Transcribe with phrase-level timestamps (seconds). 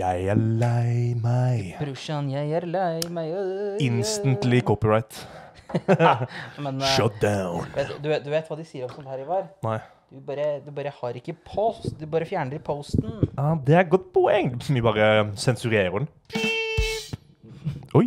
[0.00, 1.74] Jeg er lei meg.
[1.80, 5.18] Brorsan, jeg er lei meg øh, Instantly copyright.
[6.64, 7.66] Men eh, Shut down.
[7.76, 9.50] vet, du, vet- du vet hva de sier om sånt her, Ivar?
[9.66, 9.76] Nei.
[10.10, 11.92] Du bare, du bare har ikke post.
[12.00, 13.20] Du bare fjerner i posten.
[13.36, 14.56] Ja, det er et godt poeng.
[14.66, 16.08] Vi bare sensurerer den.
[17.94, 18.06] Oi.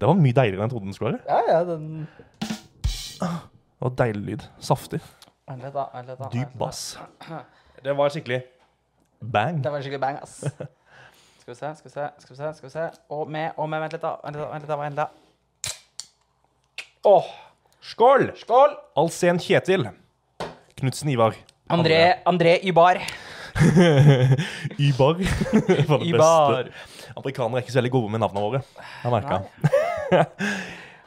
[0.00, 1.22] Det var mye deiligere enn jeg trodde den skulle være.
[1.28, 2.08] Ja, ja, den
[3.20, 4.48] Det var deilig lyd.
[4.64, 5.02] Saftig.
[6.32, 6.82] Dyp bass.
[7.84, 8.40] Det var skikkelig
[9.20, 9.60] bang.
[9.64, 10.40] Det var skikkelig bang, ass.
[11.40, 12.50] Skal vi se, skal vi se, skal vi se.
[12.56, 12.82] skal vi se.
[13.10, 13.80] Og med, og med.
[13.80, 14.16] Vent litt, da.
[14.22, 14.50] Vent litt, da.
[14.52, 14.76] Vent litt, da.
[14.76, 15.08] Vent litt, da.
[17.10, 17.30] Åh,
[17.80, 18.26] Skål!
[18.36, 18.74] skål!
[19.00, 19.86] Alsen Kjetil.
[20.76, 21.34] Knutsen Ivar.
[21.72, 23.00] André, André Ybar.
[24.78, 25.16] Ybar.
[25.88, 26.68] var det Ybar.
[26.68, 27.14] beste.
[27.16, 28.60] Amerikanere er ikke så veldig gode med navnene våre.
[29.00, 29.40] Jeg merka.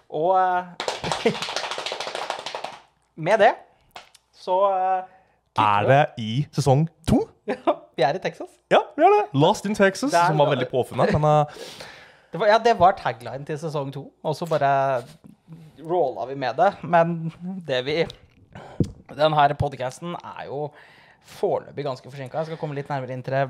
[0.10, 0.66] Og uh,
[3.16, 3.54] med det
[4.44, 5.13] så eh,
[5.60, 7.20] Er det i sesong to?
[7.48, 7.56] Ja,
[7.98, 8.50] Vi er i Texas.
[8.72, 9.26] Ja, vi er det.
[9.38, 11.12] Lost in Texas, er- som var veldig påfunnet.
[11.14, 11.46] Men uh,
[12.34, 15.04] Det var, ja, det var tagline til sesong to, og så bare
[15.84, 16.72] rolla vi med det.
[16.82, 17.32] Men
[17.68, 18.00] det vi
[19.14, 20.72] Den her podcasten er jo
[21.38, 22.38] foreløpig ganske forsinka.
[22.42, 23.44] Jeg skal komme litt nærmere inn til det,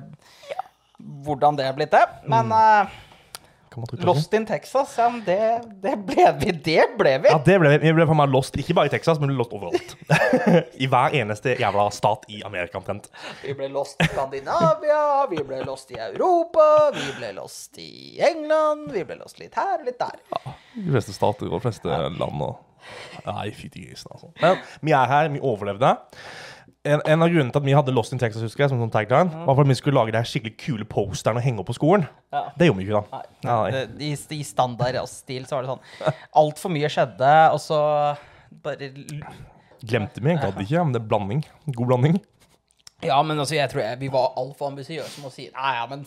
[1.24, 2.04] hvordan det er blitt, det.
[2.30, 2.92] Men eh,
[3.74, 4.14] kan man trykke på?
[4.14, 5.38] Lost in Texas, ja, men det,
[5.82, 6.52] det ble vi.
[6.66, 7.32] Det ble vi.
[7.32, 9.54] Ja, det ble, vi Vi ble for meg lost, ikke bare i Texas, men lost
[9.56, 9.96] overalt.
[10.84, 13.10] I hver eneste jævla stat i Amerika omtrent.
[13.42, 18.92] Vi ble lost i Skandinavia, vi ble lost i Europa, vi ble lost i England,
[18.94, 20.54] vi ble lost litt her og litt der.
[20.78, 22.62] De fleste stater og de fleste land og
[23.24, 24.34] Nei, fytti grisen, altså.
[24.42, 25.94] Men vi er her, vi overlevde.
[26.84, 28.92] En, en av grunnene til at vi hadde Lost in Texas, husker jeg, som sånn
[28.92, 31.70] tagline, var for at vi skulle lage de her skikkelig kule posterne og henge opp
[31.72, 32.04] på skolen.
[32.36, 32.42] Ja.
[32.60, 33.22] Det gjorde vi ikke, da.
[33.48, 33.84] Nei, Nei.
[34.04, 37.80] I, I standard og stil så var det sånn Altfor mye skjedde, og så
[38.66, 38.92] bare
[39.84, 41.46] Glemte vi, egentlig ikke, men det er blanding.
[41.72, 42.20] God blanding.
[43.04, 45.88] Ja, men altså, jeg tror jeg, vi var altfor ambisiøse med å si Nei, ja,
[45.92, 46.04] men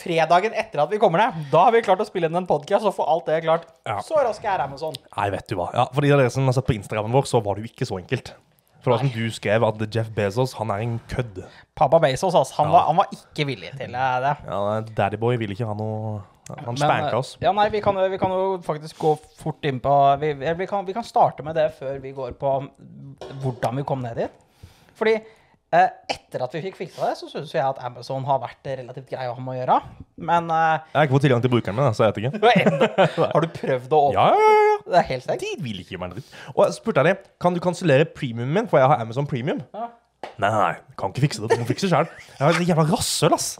[0.00, 2.86] fredagen etter at vi kommer ned, da har vi klart å spille inn en podkast
[2.88, 3.66] og få alt det klart.
[3.88, 3.98] Ja.
[4.04, 4.94] Så rask er Amazon.
[5.16, 5.72] Nei, vet du hva.
[5.76, 7.72] Ja, for de av dere som har sett på Instagramen vår, så var det jo
[7.72, 8.32] ikke så enkelt.
[8.80, 11.42] For det var som du skrev, at Jeff Bezos, han er en kødd.
[11.76, 14.34] Pappa Bezos, altså, han, var, han var ikke villig til eh, det.
[14.48, 14.60] Ja,
[14.96, 16.20] Daddyboy vil ikke ha noe
[16.64, 17.34] Han spanka oss.
[17.42, 19.92] Ja, nei, vi kan, vi kan jo faktisk gå fort inn på
[20.22, 22.54] vi, vi, kan, vi kan starte med det før vi går på
[23.44, 24.40] hvordan vi kom ned dit.
[24.98, 25.20] Fordi
[25.70, 29.28] etter at vi fikk fiksa det, så syns jeg at Amazon har vært relativt grei
[29.30, 29.76] å ha med å gjøre.
[30.30, 33.22] Men eh, Jeg har ikke fått tilgang til brukeren min, så jeg vet ikke.
[33.34, 34.18] har du prøvd å åpne?
[34.18, 34.76] Ja, ja, ja.
[34.90, 35.44] Det er helt stengt.
[35.46, 36.36] De vil ikke gi meg dritt.
[36.56, 39.62] Og jeg spurte dem, kan du kansellere premiumen min, for jeg har Amazon Premium.
[39.76, 39.90] Ja.
[40.40, 41.52] Nei, nei, kan ikke fikse det.
[41.54, 42.08] Du må fikse sjøl.
[42.34, 43.52] Jeg har et jævla rasshøl, ass.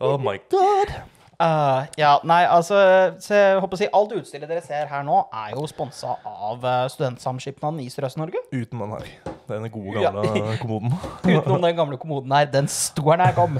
[0.00, 0.94] Oh my god.
[1.40, 2.76] Eh, ja, nei, altså
[3.22, 6.66] så jeg håper å si, Alt utstyret dere ser her nå, er jo sponsa av
[6.66, 8.42] uh, Studentsamskipnaden i Sørøst-Norge.
[8.52, 9.06] Uten den her.
[9.48, 10.10] Den gode, Ja.
[10.12, 10.92] gamle kommoden.
[11.24, 12.44] Utenom den gamle kommoden her.
[12.52, 13.56] Den sto her da jeg kom.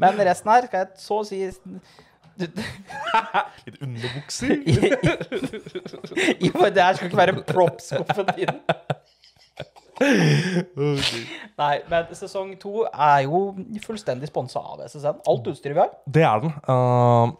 [0.00, 1.42] Men resten her skal jeg så å si
[2.34, 4.56] Litt underbukser.
[4.64, 8.56] I, det her skal ikke være props-skuffen din.
[10.02, 13.46] Nei, men sesong to er jo
[13.84, 15.20] fullstendig sponsa av SSN.
[15.30, 15.92] Alt utstyret vi har.
[16.16, 16.54] Det er den.
[16.68, 17.34] Uh,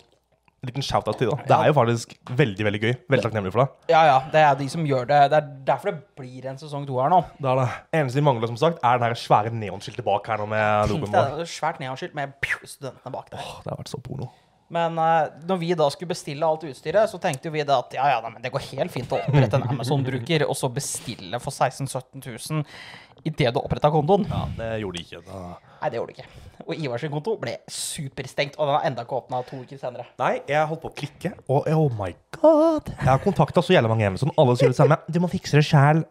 [0.65, 1.39] liten shout-out til det.
[1.49, 2.93] Det er jo faktisk veldig veldig gøy.
[3.13, 3.93] Veldig takknemlig for det.
[3.93, 5.19] Ja, ja, det er de som gjør det.
[5.33, 7.21] Det er derfor det blir en sesong to her nå.
[7.39, 7.67] Det er det.
[8.01, 11.13] Eneste vi mangler, som sagt, er den her svære neonskiltet bak her nå med logoen
[11.15, 11.45] vår.
[11.51, 13.43] svært neonskilt med pju, studentene bak der.
[13.43, 14.31] Åh, Det har vært så porno.
[14.73, 18.07] Men eh, når vi da skulle bestille alt utstyret, så tenkte vi da at ja,
[18.15, 21.53] ja, nei, men det går helt fint å opprette en Amazon-bruker, og så bestille for
[21.53, 22.65] 16 000-17 000
[23.25, 24.27] idet du oppretta kontoen.
[24.29, 25.23] Ja, det gjorde de ikke.
[25.25, 25.45] Da.
[25.81, 26.43] Nei, det gjorde de ikke.
[26.65, 30.07] Og Ivars konto ble superstengt, og den har enda ikke åpna to uker senere.
[30.21, 32.93] Nei, jeg holdt på å klikke, og oh my god.
[32.95, 34.33] Jeg har kontakta så jævlig mange Amazon.
[34.41, 35.01] Alle sier det samme.
[35.09, 36.05] Du må fikse det sjæl.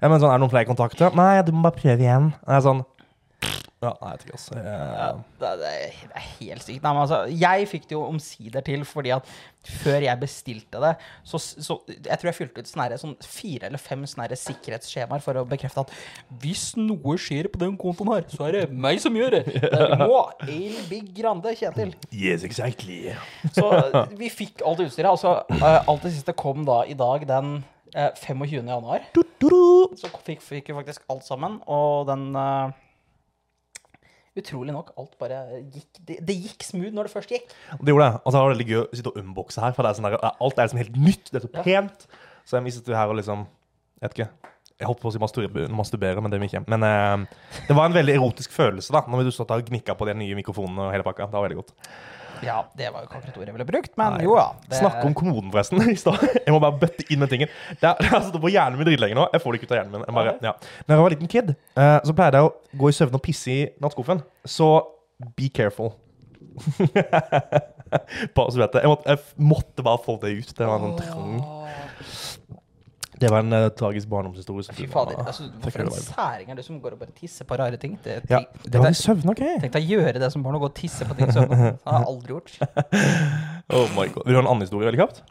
[0.00, 1.14] Ja, men sånn, er det noen flere kontakter?
[1.16, 2.32] Nei, du må bare prøve igjen.
[2.48, 2.84] Nei, sånn
[3.84, 4.60] Ja, nei, jeg vet ikke, altså.
[4.64, 6.82] Jeg, det, det, er- helt sykt.
[6.84, 9.28] Nei, men altså, jeg fikk det jo omsider til fordi at
[9.64, 10.90] før jeg bestilte det,
[11.24, 15.40] så, så Jeg tror jeg fylte ut sånne, sånn fire eller fem sånne sikkerhetsskjemaer for
[15.40, 15.92] å bekrefte at
[16.42, 19.42] hvis noe skjer på den kontoen her, så er det meg som gjør det.
[19.54, 20.18] Det er nå
[20.90, 21.94] Big Grande, Kjetil.
[22.12, 23.14] yes, exactly.
[23.56, 23.70] Så
[24.20, 25.08] vi fikk alt utstyret.
[25.14, 27.54] Altså, eh, alt det siste kom da i dag den
[27.94, 28.68] eh, 25.
[28.68, 29.04] januar.
[29.16, 29.96] Du, du, du.
[30.00, 32.74] Så fikk, fikk vi faktisk alt sammen, og den eh,
[34.34, 37.52] Utrolig nok, alt bare gikk det, det gikk smooth når det først gikk.
[37.78, 38.22] Det gjorde det.
[38.24, 40.08] Og så var det veldig gøy å sitte og unboxe her, for det er sånn
[40.08, 41.30] der, alt er liksom helt nytt.
[41.30, 42.08] Det er så pent.
[42.44, 43.46] Så jeg sitter her og liksom
[44.02, 44.50] Jeg vet ikke.
[44.74, 46.64] Jeg holdt på å si masturbere, masturbere men det vil ikke.
[46.68, 50.08] Men eh, det var en veldig erotisk følelse da Når du satt og gnikka på
[50.10, 51.30] de nye mikrofonene og hele pakka.
[51.30, 51.72] Det var veldig godt.
[52.42, 54.24] Ja, det var jo ikke akkurat ordet jeg ville brukt, men Nei.
[54.26, 54.46] jo ja.
[54.66, 55.82] Det, Snakke om kommoden, forresten.
[55.94, 56.24] i sted.
[56.40, 57.52] Jeg må bare bøtte inn den tingen.
[57.80, 59.28] Det det er altså på hjernen min dritlenge nå.
[59.32, 60.06] Jeg får det ikke ut av hjernen min.
[60.08, 60.54] Jeg bare, ja.
[60.86, 63.52] Når jeg var liten kid, eh, så pleide jeg å gå i søvne og pisse
[63.54, 64.24] i nattskuffen.
[64.56, 64.70] Så
[65.38, 65.94] be careful.
[68.34, 68.82] Bare så vet jeg.
[68.82, 70.50] Jeg måtte, jeg måtte bare få det ut.
[70.58, 71.34] Det var en sånn trang.
[73.20, 74.66] Det var en uh, tragisk barndomshistorie.
[74.74, 75.20] Fy fader.
[75.22, 77.94] Altså, hvorfor en særing er du som går og bare tisser på rare ting?
[78.04, 79.44] Det, Ja, det var i tenk søvn, OK?
[79.62, 81.60] Tenk deg å gjøre det som barn og gå og tisse på ting i søvne.
[81.76, 82.58] Det har jeg aldri gjort.
[83.74, 84.26] Oh my god.
[84.26, 85.22] Vil du ha en annen historie veldig kjapt?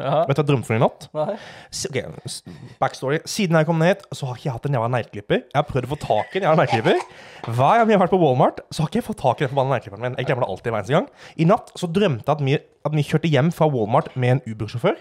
[0.00, 0.20] Ja.
[0.24, 1.04] Vet du hva jeg drømte for i natt?
[1.14, 1.34] Nei.
[1.74, 1.96] S- ok,
[2.30, 2.40] s-
[2.80, 3.18] backstory.
[3.28, 5.40] Siden jeg kom ned hit, så har ikke jeg hatt en jævla negleklipper.
[5.50, 7.02] Jeg har prøvd å få tak i en jævla negleklipper.
[7.50, 9.52] Hver gang vi har vært på Walmart, så har ikke jeg fått tak i den
[9.52, 10.16] forbanna negleklipperen min.
[10.22, 11.08] Jeg glemmer det alltid hver eneste gang.
[11.36, 14.40] I natt så drømte jeg at vi, at vi kjørte hjem fra Walmart med en
[14.48, 14.96] Uber-sjåfør.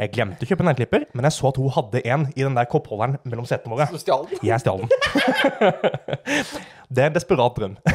[0.00, 0.70] Jeg glemte å kjøpe en
[1.12, 3.88] men jeg så at hun hadde en i den der koppholderen mellom setene våre.
[3.92, 4.40] Du stjal den?
[4.46, 4.88] Jeg stjal den.
[6.94, 7.76] det er en desperat drøm.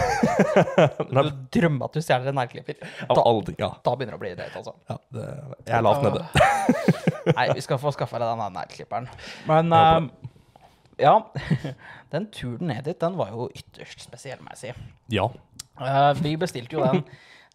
[1.16, 2.78] Du drømmer at du stjeler en negleklipper.
[3.08, 3.72] Da, aldri, ja.
[3.86, 4.74] da begynner det å bli drøyt, altså.
[4.90, 5.26] ja det,
[5.66, 6.24] jeg er lavt nede.
[7.38, 9.10] Nei, vi skal få skaffa deg den negleklipperen.
[9.50, 10.32] Men Ja, eh,
[11.02, 11.16] ja,
[12.14, 14.92] den turen ned dit, den var jo ytterst spesiell, må jeg si.
[15.16, 15.30] Ja.
[15.80, 17.02] Uh, vi bestilte jo den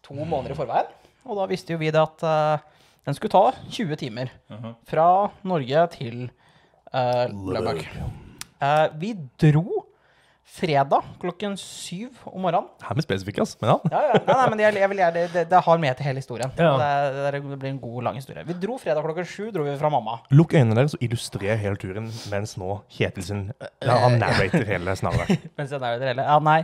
[0.05, 0.91] to måneder i forveien,
[1.27, 4.33] og da visste jo vi det at uh, den skulle ta 20 timer
[4.89, 5.05] fra
[5.47, 6.17] Norge til
[6.93, 7.85] uh, Løbak.
[8.61, 9.85] Uh, vi dro
[10.51, 12.67] fredag klokken syv om morgenen.
[12.83, 13.57] Her med spesifikk, altså.
[13.61, 13.77] Men ja.
[13.93, 14.19] Ja, ja.
[14.25, 16.51] Nei, nei, men jeg, jeg vil gjøre det, det, det har med til hele historien.
[16.59, 16.71] Ja.
[16.81, 18.43] Det, det, blir en god, lang historie.
[18.47, 20.17] Vi dro fredag klokken sju, dro vi fra mamma.
[20.35, 24.95] Lukk øynene deres og illustrer hele turen, mens nå Kjetil sin ja, Han narrater hele
[24.99, 25.39] snarere.
[25.57, 26.27] Mens jeg narrater hele.
[26.27, 26.59] Ja, nei.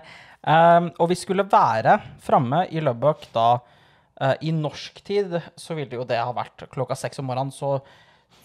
[0.48, 3.74] Um, og vi skulle være framme i Lubbock da eh,
[4.18, 7.76] I norsk tid så ville jo det ha vært klokka seks om morgenen, så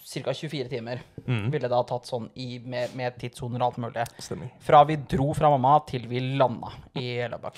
[0.04, 0.34] ca.
[0.36, 4.04] 24 timer ville det ha tatt sånn i, med, med tidssoner og alt mulig.
[4.20, 4.50] Stemmer.
[4.60, 7.56] Fra vi dro fra mamma til vi landa i Lubbock.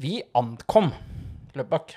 [0.00, 0.90] Vi ankom
[1.56, 1.96] Lubbock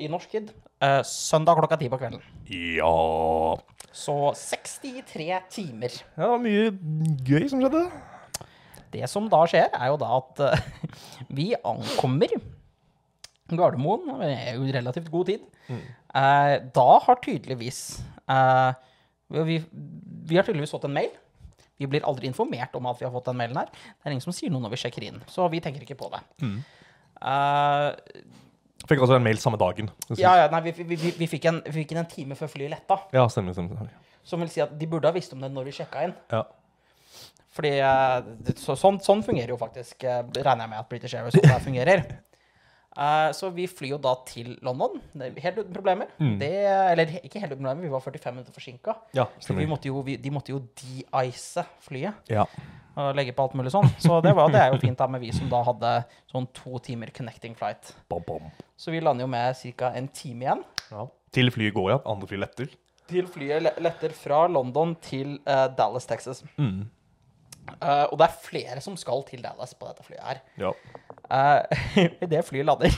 [0.00, 2.22] i norsk tid eh, søndag klokka ti på kvelden.
[2.48, 3.58] Ja
[3.92, 5.92] Så 63 timer.
[6.16, 6.70] Ja, det var mye
[7.26, 7.84] gøy som skjedde.
[8.94, 10.94] Det som da skjer, er jo da at uh,
[11.36, 12.32] vi ankommer
[13.56, 15.46] Gardermoen er jo relativt god tid.
[15.68, 17.80] Eh, da har tydeligvis
[18.28, 18.72] eh,
[19.48, 19.58] vi,
[20.28, 21.10] vi har tydeligvis fått en mail.
[21.78, 23.68] Vi blir aldri informert om at vi har fått den mailen her.
[23.70, 26.10] Det er ingen som sier noe når vi sjekker inn, så vi tenker ikke på
[26.12, 26.20] det.
[27.22, 27.88] Eh,
[28.88, 29.88] Fikk altså en mail samme dagen.
[30.16, 32.70] ja, ja, nei, vi, vi, vi, vi, fikk en, vi fikk en time før flyet
[32.72, 33.00] letta.
[33.12, 33.52] Ja, stemmer.
[33.56, 33.90] stemmer.
[34.28, 36.14] Som vil si at de burde ha visst om det når vi sjekka inn.
[36.32, 36.44] Ja.
[37.58, 41.62] Fordi eh, så, sånn, sånn fungerer jo faktisk, eh, regner jeg med at British Airways
[41.64, 42.04] fungerer.
[42.98, 46.08] Eh, så vi flyr jo da til London, helt uten problemer.
[46.40, 48.96] Det, eller ikke helt uten problemer, vi var 45 minutter forsinka.
[49.14, 52.44] ja, Vi måtte jo, vi, de måtte jo de-ice flyet Ja.
[52.98, 53.86] og legge på alt mulig sånn.
[54.02, 55.92] Så det, var, det er jo fint da med vi som da hadde
[56.32, 57.94] sånn to timer connecting flight.
[58.10, 58.50] Bom, bom.
[58.76, 59.92] Så vi lander jo med ca.
[59.94, 60.64] en time igjen.
[60.90, 61.06] ja.
[61.30, 61.98] Til flyet går, ja.
[62.08, 62.70] Andre fly letter.
[63.08, 66.42] Til flyet letter fra London til uh, Dallas, Texas.
[66.56, 66.86] Mm.
[67.76, 70.42] Eh, og det er flere som skal til Dallas på dette flyet her.
[70.60, 70.72] Ja.
[71.28, 71.62] Uh,
[72.24, 72.94] Idet flyet lander,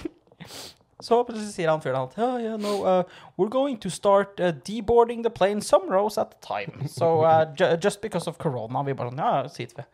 [1.00, 3.02] så plutselig sier han fyren at oh, yeah, no, uh,
[3.38, 6.88] We're going to start uh, deboarding the plane some rows at a time.
[6.88, 9.87] So uh, ju just because of corona Vi bare sånn, ja, sier vi.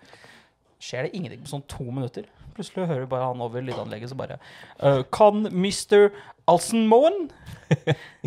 [0.82, 2.26] Skjer det ingenting på sånn to minutter?
[2.56, 4.38] Plutselig hører vi bare han over lydanlegget så bare
[4.82, 6.10] uh, Kan Mr.
[6.48, 7.30] Alsenmoen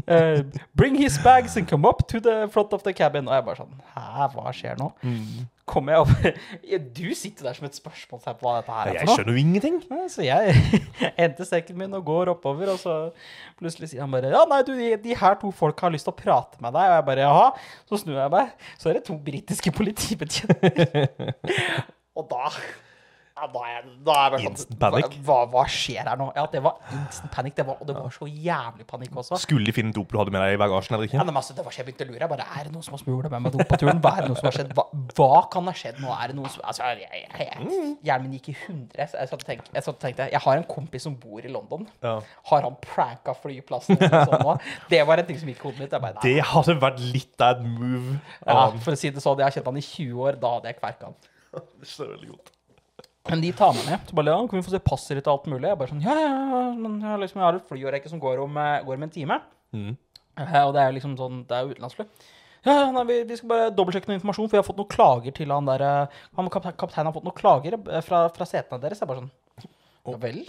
[0.07, 0.41] uh,
[0.77, 3.27] bring his bags and come up to the front of the cabin?
[3.27, 4.91] Og jeg bare sånn Hæ, hva skjer nå?
[5.69, 6.41] Kommer jeg opp
[6.99, 9.77] Du sitter der som et spørsmålstegn på hva dette her er Jeg skjønner jo ingenting.
[10.09, 10.55] Så jeg
[11.21, 12.97] henter sekken min og går oppover, og så
[13.59, 16.15] plutselig sier han bare Ja, nei, du, de, de her to folka har lyst til
[16.15, 16.89] å prate med deg.
[16.89, 17.47] Og jeg bare jaha.
[17.89, 21.09] Så snur jeg meg, så er det to britiske politibetjenter.
[22.19, 22.53] og da
[23.39, 25.15] ja, da er, da er sånn Instant panic.
[25.25, 26.27] Hva, hva skjer her nå?
[26.35, 27.55] Ja, det var instant panic.
[27.55, 29.39] Det var, og det var så jævlig panikk også.
[29.43, 31.25] Skulle de finne dop du hadde med deg i bagasjen eller Ja, ikke?
[31.29, 32.21] men altså, det var så jeg begynte å lure.
[32.25, 34.01] Jeg bare, Er det noen som har smugla med meg dop på turen?
[34.03, 34.73] Hva er det noe som har skjedd?
[34.77, 34.85] Hva,
[35.17, 36.11] hva kan ha skjedd nå?
[36.15, 39.05] Er det noen som Altså, jeg, jeg, jeg, hjernen min gikk i hundre.
[39.05, 41.49] Jeg satt og tenkte, jeg, satt og tenkte, jeg har en kompis som bor i
[41.51, 41.87] London.
[42.03, 42.17] Ja.
[42.51, 43.97] Har han pranka flyplassen?
[43.99, 44.57] sånn nå?
[44.91, 45.97] Det var en ting som gikk i hodet mitt.
[45.99, 46.19] Bare.
[46.21, 48.19] Det hadde vært litt av et move.
[48.45, 50.39] Ja, for å si det sånn, jeg har kjent han i 20 år.
[50.41, 51.19] Da hadde jeg kverka han.
[51.81, 52.51] Det skjønner veldig godt.
[53.29, 54.09] Men de tar meg med.
[54.09, 55.69] Så bare, ja, kan vi få se passet ditt og alt mulig?
[55.69, 58.41] Jeg bare sånn, ja, ja, ja, men jeg liksom, jeg har et flyårrekke som går
[58.43, 59.39] om, eh, går om en time.
[59.75, 59.91] Mm.
[60.39, 62.07] Eh, og det er jo liksom sånn, det er jo utenlandsfly.
[62.65, 64.91] Ja, ja, nei, vi, vi skal bare dobbeltsjekke noe informasjon, for jeg har fått noen
[64.91, 68.81] klager til han der eh, han, kap, Kapteinen har fått noen klager fra, fra setene
[68.83, 69.03] deres.
[69.03, 69.69] Jeg bare sånn
[70.09, 70.41] Ja vel?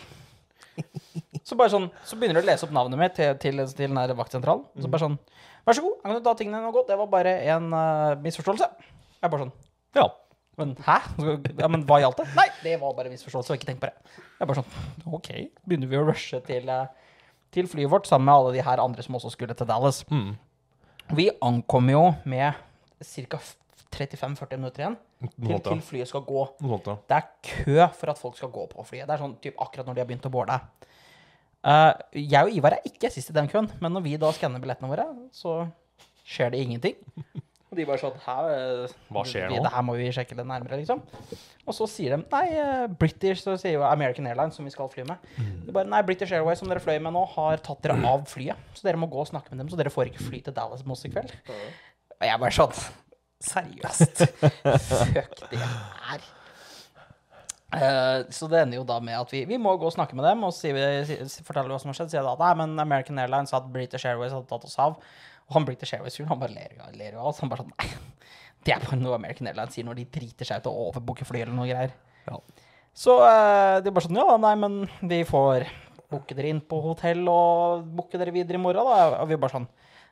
[1.46, 3.99] Så bare sånn, så begynner du å lese opp navnet mitt til, til, til den
[3.99, 4.66] der vaktsentralen.
[4.80, 5.20] Så bare sånn
[5.66, 6.82] Vær så god, kan du ta tingene dine og gå?
[6.88, 8.68] Det var bare en uh, misforståelse.
[9.20, 9.52] Jeg bare sånn
[9.99, 10.06] Ja.
[10.61, 10.99] Men hæ?
[11.59, 12.29] Ja, men hva gjaldt det?
[12.37, 13.57] Nei, det var bare en misforståelse.
[13.59, 14.19] Ikke tenk på det.
[14.37, 15.31] Jeg er bare sånn OK.
[15.64, 17.17] Begynner vi å rushe til, eh,
[17.55, 20.02] til flyet vårt sammen med alle de her andre som også skulle til Dallas.
[20.12, 20.35] Mm.
[21.17, 22.61] Vi ankommer jo med
[23.00, 23.40] ca.
[23.90, 24.97] 35-40 minutter igjen
[25.35, 26.45] til, til flyet skal gå.
[27.11, 29.09] Det er kø for at folk skal gå på flyet.
[29.09, 30.61] Det er sånn typ akkurat når de har begynt å boarde.
[31.61, 34.62] Uh, jeg og Ivar er ikke sist i den køen, men når vi da skanner
[34.62, 35.64] billettene våre, så
[36.25, 36.97] skjer det ingenting.
[37.71, 39.61] Og de bare sånn eh, Hva skjer nå?
[39.62, 41.03] Det her må vi sjekke litt nærmere, liksom.
[41.69, 44.91] Og så sier de nei, eh, British, så sier jo American Airlines, som vi skal
[44.91, 45.29] fly med.
[45.37, 45.53] Mm.
[45.69, 48.59] De bare nei, British Airways, som dere fløy med nå, har tatt dere av flyet.
[48.75, 50.83] Så dere må gå og snakke med dem, så dere får ikke fly til Dallas
[50.83, 51.37] med oss i kveld.
[52.19, 52.77] Og jeg bare sånn
[53.41, 54.27] Seriøst?
[54.37, 56.27] Fuck det her.
[57.71, 60.27] Uh, så det ender jo da med at vi, vi må gå og snakke med
[60.27, 60.73] dem og si,
[61.07, 62.11] si, fortelle hva som har skjedd.
[62.12, 64.99] Sier da at nei, men American Airlines at British Airways hadde tatt oss av.
[65.50, 67.40] Og han British Airways-fyren han bare ler, jo- ler av oss.
[67.42, 67.90] Han bare sånn Nei,
[68.64, 71.42] det er bare noe American Airlines sier når de driter seg ut og overbooker fly
[71.42, 71.95] eller noe greier.
[72.28, 72.38] Ja.
[72.95, 74.80] Så uh, de bare sånn Ja, nei, men
[75.11, 75.66] vi får
[76.11, 79.21] booke dere inn på hotell og booke dere videre i morgen, da.
[79.23, 79.69] Og vi bare sånn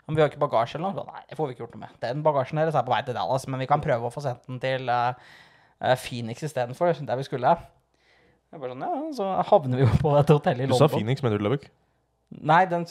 [0.07, 1.05] Men vi har ikke bagasje eller noe.
[1.13, 1.97] Nei, det får vi ikke gjort noe med.
[2.01, 4.47] Den bagasjen deres er på vei til Dallas, men vi kan prøve å få sendt
[4.49, 5.13] den til uh,
[6.01, 7.51] Phoenix istedenfor, der vi skulle.
[8.49, 10.95] Jeg bare sånn, ja, Så havner vi jo på et hotell i Du sa London.
[10.97, 11.67] Phoenix, mener du Løvik?
[12.29, 12.85] Nei, den,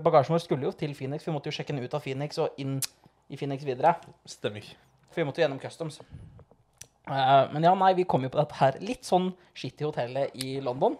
[0.00, 1.26] bagasjen vår skulle jo til Phoenix.
[1.26, 2.78] Vi måtte jo sjekke den ut av Phoenix og inn
[3.28, 3.94] i Phoenix videre.
[4.28, 4.64] Stemmer.
[5.12, 6.00] For vi måtte gjennom customs.
[7.08, 10.58] Uh, men ja, nei, vi kom jo på dette her litt sånn skittig hotellet i
[10.64, 10.96] London.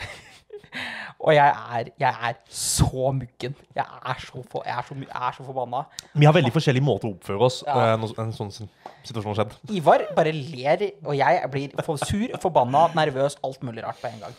[1.24, 3.56] og jeg er, jeg er så muggen.
[3.76, 5.82] Jeg er så, for, jeg er så, jeg er så forbanna.
[6.12, 7.76] Vi har veldig forskjellige måter å oppføre oss Ja.
[7.90, 9.56] eh, når en sånn situasjon har skjedd.
[9.80, 14.24] Ivar bare ler, og jeg blir for sur, forbanna, nervøs, alt mulig rart på en
[14.26, 14.36] gang.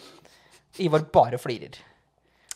[0.82, 1.82] Ivar bare flirer.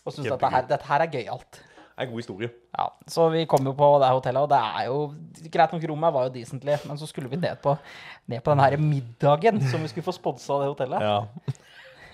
[0.05, 1.61] Og syns dette, dette her er gøyalt.
[1.95, 2.49] Det er en god historie.
[2.75, 6.13] Ja, så vi kom jo på det hotellet, og det er jo greit nok rommet
[6.13, 7.77] var jo decently, men så skulle vi ned på,
[8.27, 11.05] ned på den her middagen som vi skulle få sponsa av det hotellet.
[11.05, 11.55] Ja.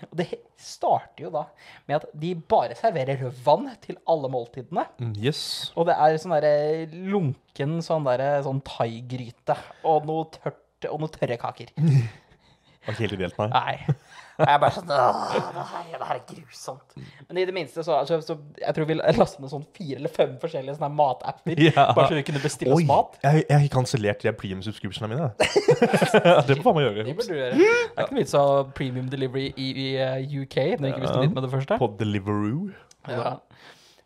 [0.01, 1.43] Og det starter jo da
[1.89, 4.85] med at de bare serverer vann til alle måltidene.
[5.01, 5.41] Mm, Yes.
[5.77, 11.13] Og det er sånn derre lunken sånn derre sånn thaigryte og noe tørt og noe
[11.13, 11.73] tørre kaker.
[11.77, 13.49] Var ikke helt ideelt, nei.
[13.53, 13.95] Nei.
[14.41, 16.95] Jeg er bare sånn det her, det her er grusomt.
[17.27, 20.13] Men i det minste så, altså, så Jeg tror vi lastet ned sånn fire eller
[20.13, 21.61] fem forskjellige sånne matapper.
[21.61, 21.87] Ja.
[21.95, 23.19] Bare så vi kunne bestille Oi, oss mat.
[23.23, 25.29] jeg, har kansellert de premium subscriptionene mine.
[26.49, 27.07] det må meg gjøre.
[27.07, 27.59] Det burde du gjøre.
[27.59, 30.91] Det er ikke noe vits å ha premium delivery i, i uh, UK når du
[30.93, 31.79] ikke visste litt med det første.
[31.81, 32.71] På Deliveroo.
[33.09, 33.37] Ja.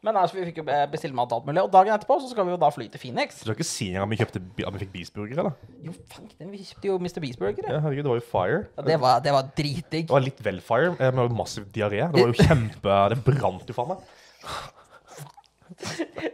[0.05, 1.63] Men altså, vi fikk jo be- bestilt mat og alt mulig.
[1.65, 3.39] Og dagen etterpå så skal vi jo da fly til Phoenix.
[3.41, 5.55] Du skal ikke si engang at vi kjøpte at vi fikk Beast-burger, eller?
[5.87, 7.19] Jo, fanken, vi kjøpte jo Mr.
[7.23, 7.69] Beast-burger.
[7.73, 8.59] Ja, herregud, det var jo fire.
[8.77, 10.05] Ja, det var, det var dritdigg.
[10.05, 12.05] Det var litt vel fire, eh, med massiv diaré.
[12.13, 14.07] Det var jo kjempe Det brant jo faen meg.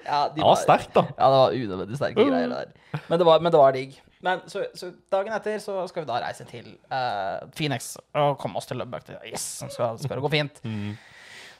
[0.05, 1.05] Ja, de Det var sterkt, da.
[1.15, 2.71] Ja, det var unødvendig sterke greier der.
[3.07, 3.93] Men det var, men det var digg.
[4.21, 8.59] Men så, så dagen etter så skal vi da reise til uh, Phoenix og komme
[8.59, 9.07] oss til Lubbock.
[9.25, 10.59] Yes, så skal, skal det gå fint.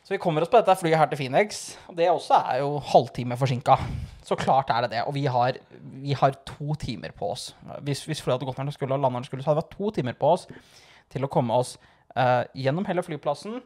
[0.02, 1.60] Så vi kommer oss på dette flyet her til Phoenix.
[1.88, 3.78] Og det også er jo halvtime forsinka.
[4.26, 5.04] Så klart er det det.
[5.06, 5.60] Og vi har,
[6.02, 7.52] vi har to timer på oss.
[7.86, 9.62] Hvis, hvis flyet hadde gått når det skulle og landet når det skulle, så hadde
[9.62, 10.48] vi hatt to timer på oss
[11.12, 11.76] til å komme oss
[12.18, 13.62] uh, gjennom hele flyplassen.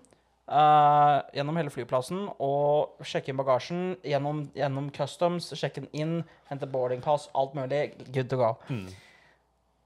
[0.45, 3.81] Uh, gjennom hele flyplassen og sjekke inn bagasjen.
[4.05, 6.15] Gjennom, gjennom customs, sjekke den inn,
[6.51, 7.87] hente boarding pass, alt mulig.
[8.11, 8.51] Good to go.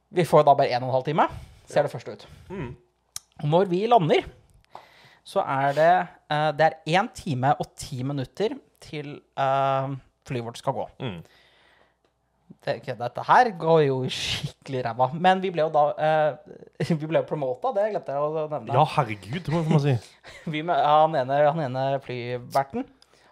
[0.09, 1.29] Vi får da bare en og en halv time.
[1.69, 2.27] Ser det første ut.
[2.49, 2.71] Mm.
[3.45, 4.25] Når vi lander,
[5.29, 5.91] så er det
[6.33, 9.91] uh, Det er én time og ti minutter til uh,
[10.25, 10.87] flyet vårt skal gå.
[11.03, 11.19] Mm.
[12.59, 15.09] Det, okay, dette her går jo skikkelig ræva.
[15.13, 18.73] Men vi ble jo da uh, Vi ble jo promota, det glemte jeg å nevne.
[18.75, 19.95] Ja, herregud, det må man si.
[20.53, 22.87] Vi han, ene, han ene flyverten,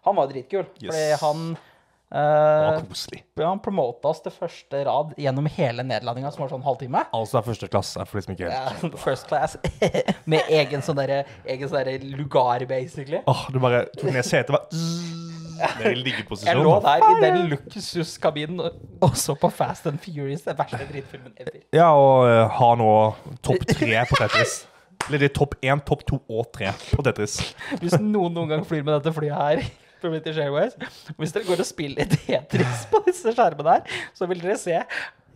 [0.08, 0.68] han var dritkul.
[0.80, 0.92] Yes.
[0.92, 1.50] Fordi han
[2.08, 3.24] Det eh, var koselig.
[3.42, 7.02] Han promota oss til første rad gjennom hele nedladninga, som var sånn halvtime.
[7.16, 9.58] Altså, første klasse for de som ikke helt Ja, first class.
[10.32, 13.20] Med egen sånn derre egen sånn lugar, basically.
[13.28, 14.72] Åh, du bare tok ned setet bare
[15.82, 16.14] Ned i
[16.46, 20.86] Jeg lå der i den luksuskabinen og- og så på Fast and Furious, den verste
[20.86, 21.58] drittfilmen ever.
[21.74, 22.92] Ja, og uh, har nå
[23.42, 24.60] topp tre på Tetris.
[25.08, 27.40] Eller det er topp én, topp to og tre på Tetris.
[27.82, 29.66] Hvis noen noen gang flyr med dette flyet her
[30.02, 30.76] på British Airways
[31.18, 34.82] Hvis dere går og spiller Tetris på disse skjermene her, så vil dere se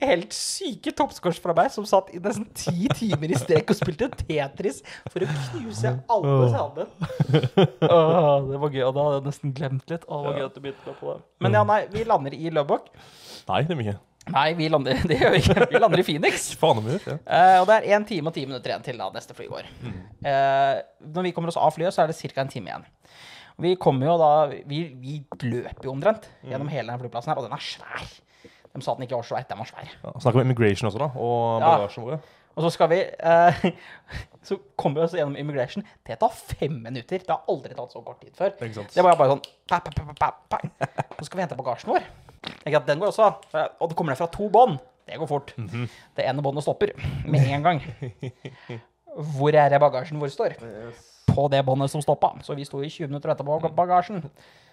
[0.01, 4.10] helt syke toppscores fra meg som satt i nesten ti timer i strek og spilte
[4.24, 6.94] Tetris for å knuse alle sammen.
[7.86, 10.08] Åh, det var gøy, og da hadde jeg nesten glemt litt.
[10.08, 11.20] Åh, det var gøy at du begynte på det.
[11.46, 12.89] Men ja, nei, vi lander i Lubbock.
[13.51, 14.00] Nei, det er mye.
[14.30, 15.68] Nei, vi lander, det gjør vi ikke.
[15.72, 16.48] Vi lander i Phoenix.
[16.62, 16.82] Om.
[16.94, 17.18] Ja.
[17.18, 19.70] Eh, og det er 1 time og 10 minutter igjen til da neste fly går.
[19.89, 20.82] Eh,
[21.13, 22.41] når vi kommer oss av flyet, så er det ca.
[22.44, 22.89] en time igjen.
[23.62, 24.30] Vi kommer jo da
[24.68, 25.15] Vi, vi
[25.46, 28.06] løper jo omtrent gjennom hele den flyplassen her, og den er svær.
[28.72, 29.48] De sa den ikke var så svær.
[29.50, 29.89] Den var svær.
[30.03, 31.10] Ja, Snakker om immigration også, da.
[31.20, 31.74] Og Ja.
[31.77, 32.22] bagasjen vår.
[32.51, 33.62] Og så skal vi eh,
[34.48, 35.84] Så kommer vi oss gjennom immigration.
[36.08, 37.20] Det tar fem minutter.
[37.24, 38.51] Det har aldri tatt så kort tid før.
[38.58, 38.94] Ikke sant?
[38.96, 40.88] Det var bare sånn pa, pa, pa, pa, pa.
[41.20, 42.08] Så skal vi hente bagasjen vår.
[42.65, 43.30] Ikke at Den går også.
[43.80, 44.80] Og det kommer ned fra to bånd.
[45.08, 45.53] Det går fort.
[46.15, 46.91] Det ene båndet stopper
[47.27, 47.82] med en gang.
[49.38, 50.56] Hvor er det bagasjen vår står?
[51.35, 52.33] På det båndet som stoppa.
[52.45, 54.23] Så vi sto i 20 minutter etterpå på bagasjen.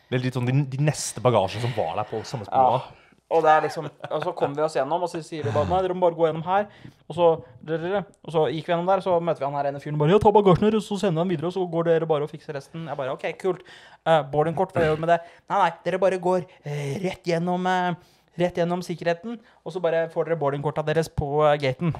[0.08, 2.80] Det er litt sånn de, de neste bagasjene som var der på samme spor.
[2.80, 3.04] Ja.
[3.28, 5.92] Og, liksom, og så kom vi oss gjennom, og så sier de bare nei, dere
[5.92, 6.64] må bare gå gjennom her.
[7.10, 9.98] Og så, og så gikk vi gjennom der, så møter vi han her ene fyren
[9.98, 12.08] og bare ja, ta bagasjen deres, så sender vi den videre, og så går dere
[12.08, 12.86] bare og fikser resten.
[12.88, 13.60] Jeg bare OK, kult.
[14.00, 15.18] Uh, boardingkort, hva gjør vi med det?
[15.44, 20.04] Nei, nei, dere bare går uh, rett gjennom uh, Rett gjennom sikkerheten, og så bare
[20.12, 21.90] får dere boardingkorta deres på eh, gaten.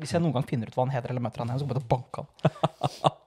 [0.00, 1.78] Hvis jeg noen gang finner ut hva han heter, eller møter han igjen, så kommer
[1.78, 3.12] jeg til å banke han.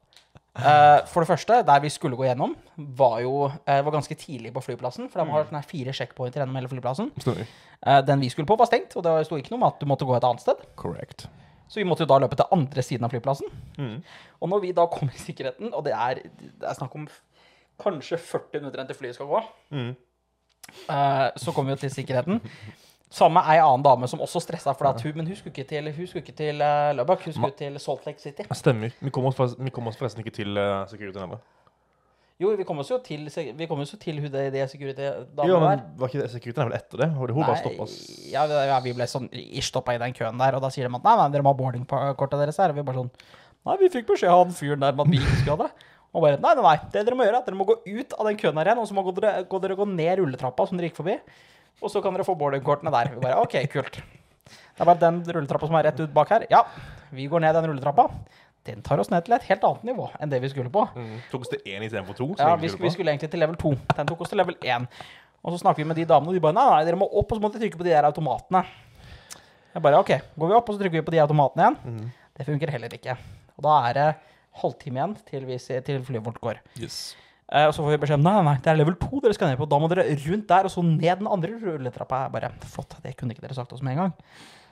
[0.58, 2.56] Uh, for det første, der vi skulle gå gjennom,
[2.98, 5.06] var jo uh, var ganske tidlig på flyplassen.
[5.14, 7.12] For de har sånne fire checkpointer gjennom hele flyplassen.
[7.30, 9.86] Eh, den vi skulle på, var stengt, og det sto ikke noe om at du
[9.86, 10.64] måtte gå et annet sted.
[10.82, 11.28] Correct.
[11.70, 13.54] Så vi måtte jo da løpe til andre siden av flyplassen.
[13.78, 14.00] Mm.
[14.42, 17.06] Og når vi da kommer i sikkerheten, og det er, det er snakk om
[17.86, 19.44] kanskje 40 minutter igjen til flyet skal gå,
[19.78, 19.94] Mm.
[20.90, 22.42] eh, så kommer vi jo til sikkerheten.
[23.10, 25.68] Sammen med ei annen dame som også stressa, for at hun, men hun skulle ikke
[25.70, 28.44] til, hun skulle ikke til uh, Lubbock, hun skulle til Salt Lake City.
[28.52, 28.92] Stemmer.
[29.00, 31.40] Vi kom oss, forresten- vi kom oss forresten ikke til uh, security heller.
[32.38, 33.24] Jo, vi kom oss jo til,
[33.58, 37.02] vi kom oss jo til hun det, det Jo, men var ikke security vel etter
[37.02, 37.08] det?
[37.16, 37.96] Hun nei, bare stoppa oss.
[38.30, 39.26] ja, ja, vi ble sånn
[39.66, 41.58] stoppa i den køen der, og da sier de at nei, nei, dere må ha
[41.58, 42.76] boardingkortet deres her.
[42.76, 43.12] Og vi bare sånn
[43.68, 45.88] Nei, vi fikk beskjed av han fyren der om at vi ikke skulle ha det.
[46.14, 48.14] Og bare nei, nei, nei, det dere må gjøre, er at dere må gå ut
[48.16, 50.78] av den køen her igjen, og så må dere gå, dere gå ned rulletrappa som
[50.80, 51.18] dere gikk forbi,
[51.82, 53.14] og så kan dere få boardingkortene der.
[53.14, 54.02] Vi bare OK, kult.
[54.48, 56.46] Det er bare den rulletrappa som er rett ut bak her.
[56.52, 56.64] Ja,
[57.14, 58.08] vi går ned den rulletrappa.
[58.68, 60.84] Den tar oss ned til et helt annet nivå enn det vi skulle på.
[60.98, 61.14] Mm.
[61.32, 62.28] Tok oss til én istedenfor to.
[62.40, 63.72] Ja, vi, vi skulle egentlig til level 2.
[63.96, 64.88] Den tok oss til level 1.
[65.46, 67.32] Og så snakker vi med de damene, og de bare nei, nei, dere må opp,
[67.32, 68.66] og så må dere trykke på de der automatene.
[69.72, 71.78] Jeg bare OK, går vi opp, og så trykker vi på de automatene igjen.
[71.94, 72.34] Mm.
[72.38, 73.16] Det funker heller ikke.
[73.56, 74.08] Og da er det
[74.62, 76.60] halvtime igjen til, vi, til flyet vårt går.
[76.82, 77.00] Yes.
[77.48, 79.36] Eh, og så får vi beskjed om nei, nei, nei, det er level 2 dere
[79.38, 79.68] skal ned på.
[79.72, 82.26] Da må dere rundt der, og så ned den andre rulletrappa.
[82.26, 84.16] Jeg bare, Flott, det kunne ikke dere sagt oss med en gang.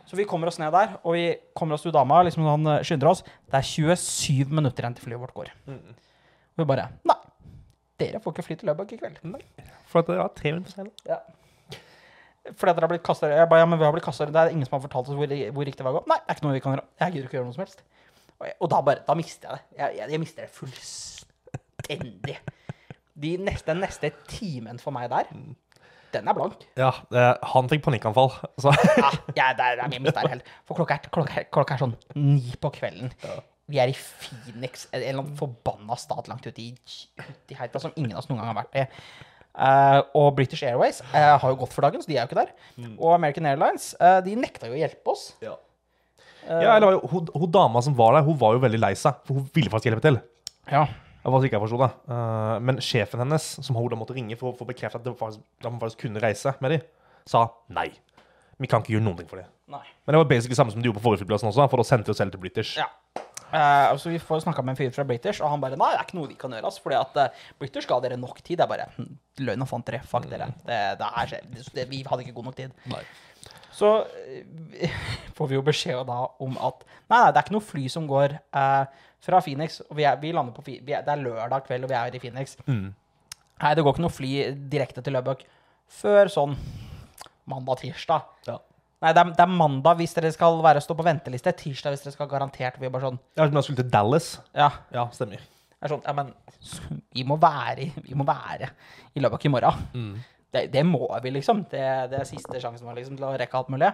[0.05, 2.83] Så vi kommer oss ned der, og vi kommer oss til dama, liksom sånn, eh,
[2.85, 3.23] skynder oss.
[3.47, 5.53] Det er 27 minutter igjen til flyet vårt går.
[5.71, 7.17] Og vi bare Nei,
[7.99, 9.23] dere får ikke fly til Løbak i kveld.
[9.89, 10.93] For at dere var tre minutter senere.
[11.07, 11.21] Ja.
[12.53, 14.51] Fordi dere har blitt kastet Jeg bare, ja, men vi har blitt kastet Det er
[14.53, 16.03] ingen som har fortalt oss hvor, hvor riktig vei å gå.
[16.11, 16.85] Nei, det er ikke noe vi kan gjøre.
[17.01, 17.81] Jeg gidder ikke gjøre noe som helst.
[18.35, 19.79] Og, jeg, og da bare Da mister jeg det.
[19.79, 21.14] Jeg, jeg, jeg mister det fullstendig.
[23.15, 25.29] De neste, den neste timen for meg der,
[26.15, 26.63] den er blank.
[26.79, 28.31] Ja, eh, han fikk panikkanfall.
[28.61, 28.71] Så
[29.39, 30.47] Ja, det er, det er min mister helt.
[30.67, 33.13] For klokka er, klokka, er, klokka er sånn ni på kvelden.
[33.71, 36.73] Vi er i Phoenix, en eller annen forbanna stat langt ute i,
[37.23, 38.85] ut i heita som ingen av oss noen gang har vært i.
[39.55, 42.41] Uh, og British Airways uh, har jo gått for dagen, så de er jo ikke
[42.41, 42.51] der.
[42.99, 45.31] Og American Airlines uh, de nekta jo å hjelpe oss.
[45.45, 45.55] ja.
[46.45, 49.17] Ja, eller hun, hun dama som var der, hun var jo veldig lei seg.
[49.25, 50.19] For hun ville faktisk hjelpe til.
[50.69, 50.83] ja.
[51.25, 51.87] Det var ikke jeg forsto da.
[52.05, 55.13] Uh, men sjefen hennes, som hun da måtte ringe for å få bekreftet at de
[55.17, 56.83] faktisk, at hun faktisk kunne reise med dem,
[57.25, 57.87] sa nei.
[58.61, 59.49] Vi kan ikke gjøre noen ting for dem.
[59.73, 62.13] Men det var basically samme som de gjorde på forrige flyplassen også, for da sendte
[62.13, 62.77] de selv til British.
[62.77, 62.91] Ja.
[63.45, 65.99] Uh, altså vi får snakka med en fyr fra British, og han bare Nei, det
[66.01, 66.69] er ikke noe vi kan gjøre.
[66.69, 68.59] Altså, fordi at uh, British ga dere nok tid.
[68.59, 69.11] Det er bare hm,
[69.47, 70.01] løgn og fant dere.
[70.05, 70.51] Fuck dere.
[70.61, 72.75] Det, det er, det, det, vi hadde ikke god nok tid.
[72.91, 73.01] Nei.
[73.75, 73.91] Så
[74.79, 74.93] eh,
[75.37, 78.07] får vi jo beskjed da om at Nei, nei, det er ikke noe fly som
[78.09, 79.81] går eh, fra Phoenix.
[79.89, 82.15] Og vi, er, vi lander på vi er, Det er lørdag kveld, og vi er
[82.17, 82.55] i Phoenix.
[82.65, 82.87] Mm.
[83.61, 84.31] Nei, det går ikke noe fly
[84.71, 85.43] direkte til Lubbock
[85.95, 86.55] før sånn
[87.51, 88.25] mandag-tirsdag.
[88.49, 88.57] Ja.
[89.03, 91.53] Nei, det er, det er mandag hvis dere skal være stå på venteliste.
[91.59, 92.79] Tirsdag hvis dere skal garantert.
[92.81, 94.31] Vi er bare sånn Ja, jeg skulle til Dallas.
[94.57, 94.71] Ja.
[94.95, 95.43] Ja, stemmer.
[95.83, 96.31] Er sånn, ja, men
[97.13, 98.71] vi må være, vi må være
[99.13, 99.83] i Lubbock i morgen.
[100.55, 101.65] Det, det må vi, liksom.
[101.71, 103.91] Det, det er siste sjansen vår liksom, til å rekke alt mulig.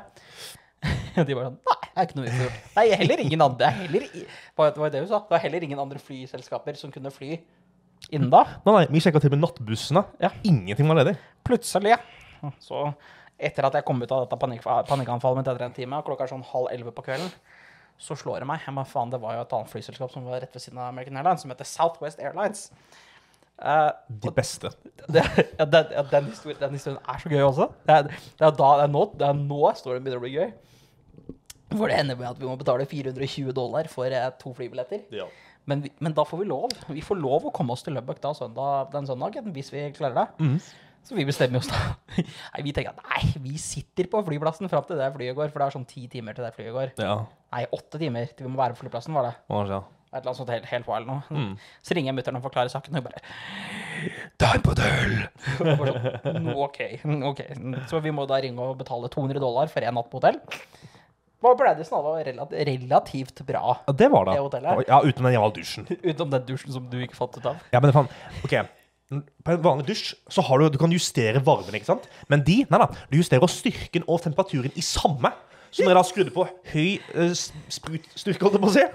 [1.15, 2.59] De bare sånn Nei, det er ikke noe vi får gjort.
[2.77, 3.69] Nei, heller ingen andre.
[3.81, 5.19] Heller, Det var det hun sa?
[5.25, 7.33] Det var heller ingen andre flyselskaper som kunne fly
[8.11, 8.45] innen da.
[8.65, 10.01] Nei, nei, vi sjekka til med nattbussene.
[10.23, 10.31] Ja.
[10.47, 11.17] Ingenting var ledig.
[11.47, 12.53] Plutselig, Ja.
[12.63, 12.85] så
[13.41, 16.25] etter at jeg kom ut av dette panikk, panikkanfallet mitt etter en time, og klokka
[16.25, 17.29] er sånn halv elleve på kvelden,
[18.01, 18.61] så slår det meg.
[18.65, 20.89] Jeg bare, faen, det var jo et annet flyselskap som var rett ved siden av
[20.89, 22.67] American Airlines, som heter Southwest Airlines.
[23.61, 23.91] Eh,
[24.25, 24.71] De beste.
[25.13, 25.23] det,
[25.59, 27.69] ja, den, ja, den, historien, den historien er så gøy også.
[27.85, 30.35] Det er, det er, da, det er, nå, det er nå storyen begynner å bli
[30.35, 30.51] gøy.
[31.71, 35.05] For det ender med at vi må betale 420 dollar for eh, to flybilletter.
[35.15, 35.29] Ja.
[35.69, 36.73] Men, vi, men da får vi lov.
[36.89, 40.23] Vi får lov å komme oss til Lubbock da, søndag, den søndagen, hvis vi klarer
[40.23, 40.57] det.
[41.05, 41.79] Så vi bestemmer oss da.
[42.17, 45.61] Nei, vi tenker at nei, vi sitter på flyplassen fram til det flyet går, for
[45.61, 46.91] det er sånn ti timer til det flyet går.
[47.01, 47.15] Ja.
[47.55, 49.33] Nei, åtte timer til vi må være på flyplassen, var det.
[49.49, 49.87] Ja, skjer?
[50.11, 51.17] Et eller annet sånt helt, helt wild nå.
[51.87, 53.21] Så ringer jeg mutter'n og forklarer saken, og hun bare
[54.41, 55.13] Ta en på døll!
[55.55, 56.79] sånn, OK.
[57.29, 57.41] ok.
[57.87, 60.41] Så vi må da ringe og betale 200 dollar for en natt på hotell.
[61.41, 64.35] Ble det var relativt, relativt bra, Ja, det var det.
[64.35, 64.83] Det hotellet?
[64.91, 65.87] Ja, Utenom den jævla dusjen.
[66.09, 67.63] utenom den dusjen som du ikke fant ut av.
[67.73, 68.11] Ja, men det faen,
[68.45, 68.53] ok
[69.41, 72.05] På en vanlig dusj så har du, du kan justere varmen, ikke sant?
[72.29, 75.33] Men de, nei da, du justerer styrken og temperaturen i samme.
[75.71, 77.33] Så når jeg da skrudde på høy uh,
[77.71, 78.85] sprutstyrke, holdt jeg på å si,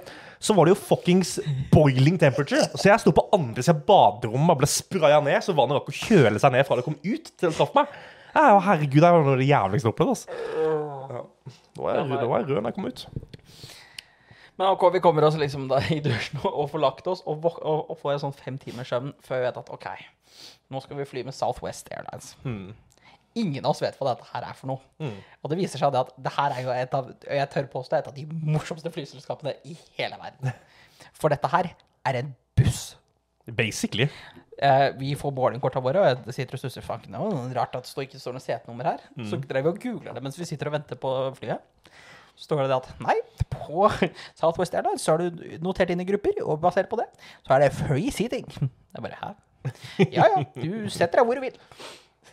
[0.47, 1.37] så var det jo fuckings
[1.73, 2.69] boiling temperature.
[2.79, 5.91] Så jeg sto på andre siden av baderommet og ble spraya ned, så vannet rakk
[5.91, 7.91] å kjøle seg ned fra det kom ut til det traff meg.
[8.37, 10.15] Ja, herregud, det var noe av det jævligste jeg opplevde.
[10.15, 10.37] Altså.
[10.61, 11.23] Ja.
[11.77, 13.07] Da var jeg, da var jeg rød når jeg kom ut.
[14.57, 17.91] Men ok, vi kommer oss liksom da i dusjen og, får lagt oss, og, og,
[17.91, 19.89] og får en sånn fem timers søvn før vi vet at ok,
[20.73, 22.35] nå skal vi fly med Southwest Airlines.
[23.37, 25.11] Ingen av oss vet hva dette her er for noe.
[25.45, 27.99] Og det viser seg det at det her er jo et av, jeg tør påstå,
[27.99, 30.53] et av de morsomste flyselskapene i hele verden.
[31.21, 31.69] For dette her
[32.09, 32.95] er en buss.
[33.47, 34.09] Basically.
[34.59, 37.21] Eh, vi får boardingkortene våre, og jeg sitter og stusser fankene.
[37.55, 39.05] Rart at det står- ikke står noe setenummer her.
[39.29, 41.61] Så drev vi og googler det mens vi sitter og venter på flyet.
[42.37, 43.15] Så står det det at nei,
[43.53, 43.87] på
[44.41, 47.07] Southwest Airlines så har du notert inn i grupper, og basert på det
[47.47, 48.49] så er det free seating.
[48.57, 49.31] Det er bare hæ?
[50.17, 51.57] Ja ja, du setter deg hvor du vil.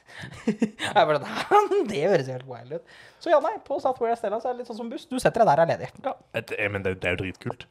[0.53, 1.19] Jeg bare,
[1.89, 2.95] det høres helt wild ut.
[3.23, 5.08] Så ja, nei, på Southware Stella så er det litt sånn som buss.
[5.10, 5.91] Du setter deg der er ledig.
[6.38, 7.67] Et, eh, men det, det er jo dritkult.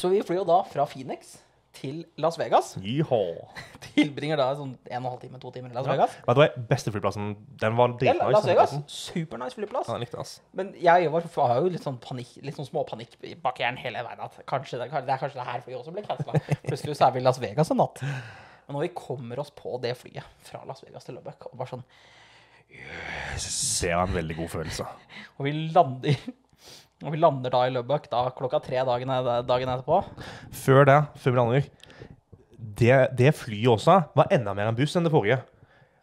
[0.00, 1.36] Så vi flyr jo da fra Phoenix
[1.74, 2.74] til Las Vegas.
[2.86, 3.20] Jiha.
[3.94, 6.14] Tilbringer da sånn en og en halv time, to timer i Las Vegas.
[6.26, 8.30] Vet du hva, beste flyplassen, den var Ja, dritnice.
[8.36, 9.90] Las Vegas, supernice flyplass.
[9.90, 10.36] Ja, likte ass.
[10.56, 14.24] Men jeg var, har jo litt sånn panikk, litt sånn småpanikk bak hjernen hele veien.
[14.24, 16.42] At kanskje det, det er kanskje det her flyet også blir cancela.
[16.66, 18.02] Plutselig så er vi i Las Vegas en natt.
[18.64, 21.74] Men når vi kommer oss på det flyet fra Las Vegas til Lubbock, og bare
[21.74, 21.84] sånn
[22.74, 24.86] Det var en veldig god følelse.
[25.36, 26.16] Og vi lander
[27.04, 29.12] Og vi lander da i Lubbock da klokka tre dagen,
[29.46, 30.00] dagen etterpå.
[30.64, 31.66] Før det, før vi lander,
[32.80, 35.42] det, det flyet også var enda mer en buss enn det forrige.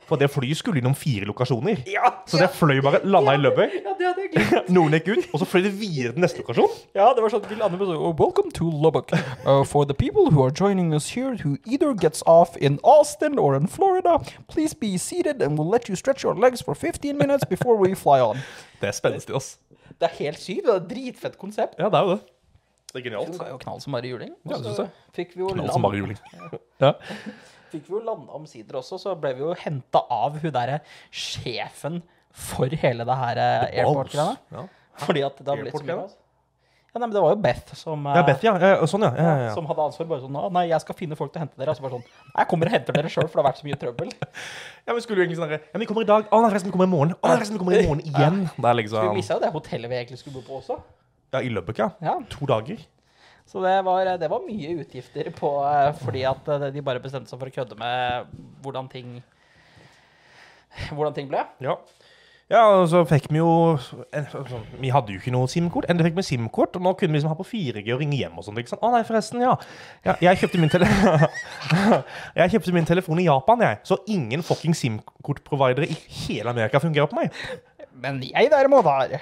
[0.09, 1.83] For det flyet skulle innom fire lokasjoner.
[1.87, 2.09] Ja!
[2.27, 3.77] Så det fløy bare, landa i Løbøy.
[4.01, 4.23] Ja,
[4.75, 6.73] noen gikk ut, og så fløy det videre til neste lokasjon.
[6.97, 9.13] Ja, det var sånn vi lander på sånn oh, Welcome to Lubbock.
[9.45, 13.39] Uh, for the people who are joining us here who either gets off in Austin
[13.39, 14.17] or in Florida,
[14.51, 17.95] please be seated and we'll let you stretch your legs for 15 minutes before we
[17.95, 18.43] fly on.
[18.81, 19.55] Det er spenstig, ass.
[20.01, 20.65] Det er helt sykt.
[20.65, 21.79] Det er et dritfett konsept.
[21.79, 22.21] Ja, det er jo det.
[22.91, 23.33] Det er genialt.
[23.37, 24.33] Det er jo knall som bare juling.
[24.43, 24.89] Ja, det så synes jeg.
[25.15, 26.17] fikk vi jo Knall som bare juling.
[26.81, 26.93] Ja.
[27.71, 32.01] fikk vi jo landa omsider også, så ble vi jo henta av hun derre sjefen
[32.31, 34.36] for hele det her eh, airport-greia.
[34.55, 34.67] Ja.
[35.01, 36.10] Fordi at det har blitt så mye?
[36.91, 38.51] Ja, nei, men det var jo Beth som eh, ja, Beth, ja.
[38.60, 38.88] ja.
[38.89, 39.12] Sånn, ja.
[39.15, 39.51] ja, ja.
[39.55, 41.71] Som hadde ansvar bare sånn «Å, Nei, jeg skal finne folk til å hente dere.
[41.71, 42.03] Og så bare sånn
[42.34, 44.12] Jeg kommer og henter dere sjøl, for det har vært så mye trøbbel.
[44.81, 46.25] Ja, men skulle jo egentlig sånn Ja, men vi kommer i dag.
[46.27, 47.13] Å, nei, forresten, vi kommer i morgen.
[47.15, 48.41] Å, nei, forresten, vi kommer i morgen igjen.
[48.57, 50.81] Det er Vi liksom mista jo det hotellet vi egentlig skulle bo på også.
[51.31, 51.88] Ja, i ja.
[52.03, 52.84] Ja, To dager.
[53.51, 57.27] Så det var, det var mye utgifter på eh, fordi at eh, de bare bestemte
[57.27, 58.31] seg for å kødde med
[58.63, 59.19] hvordan ting
[60.95, 61.41] Hvordan ting ble.
[61.59, 61.73] Ja.
[62.51, 65.87] Ja, og så fikk vi jo sånn, Vi hadde jo ikke noe SIM-kort.
[65.91, 68.39] Endelig fikk vi SIM-kort, og nå kunne vi liksom ha på 4G og ringe hjem
[68.39, 68.59] og sånt.
[68.59, 68.83] Ikke sant?
[68.83, 69.53] Å nei, forresten, ja.
[70.07, 70.81] ja jeg, kjøpte
[72.39, 73.79] jeg kjøpte min telefon i Japan, jeg.
[73.87, 77.35] Så ingen fucking SIM-kortprovidere i hele Amerika fungerer på meg.
[78.03, 79.15] Men jeg derimot har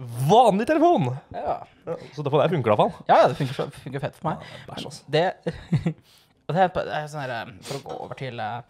[0.00, 1.10] Vanlig telefon!
[1.34, 2.92] Ja, Ja, så det funker det iallfall.
[3.08, 4.46] ja det funker, så- funker fett for meg.
[4.68, 5.02] Bæsj, altså.
[5.10, 5.24] Det,
[6.48, 8.62] det, er, er sånn her eh, For å gå over til Å,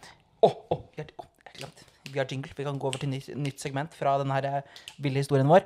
[0.43, 1.87] oh, oh, har, oh, jeg glemte.
[2.11, 2.51] Vi har jingle.
[2.57, 5.63] Vi kan gå over til nytt, nytt segment fra denne her eh, ville historien vår.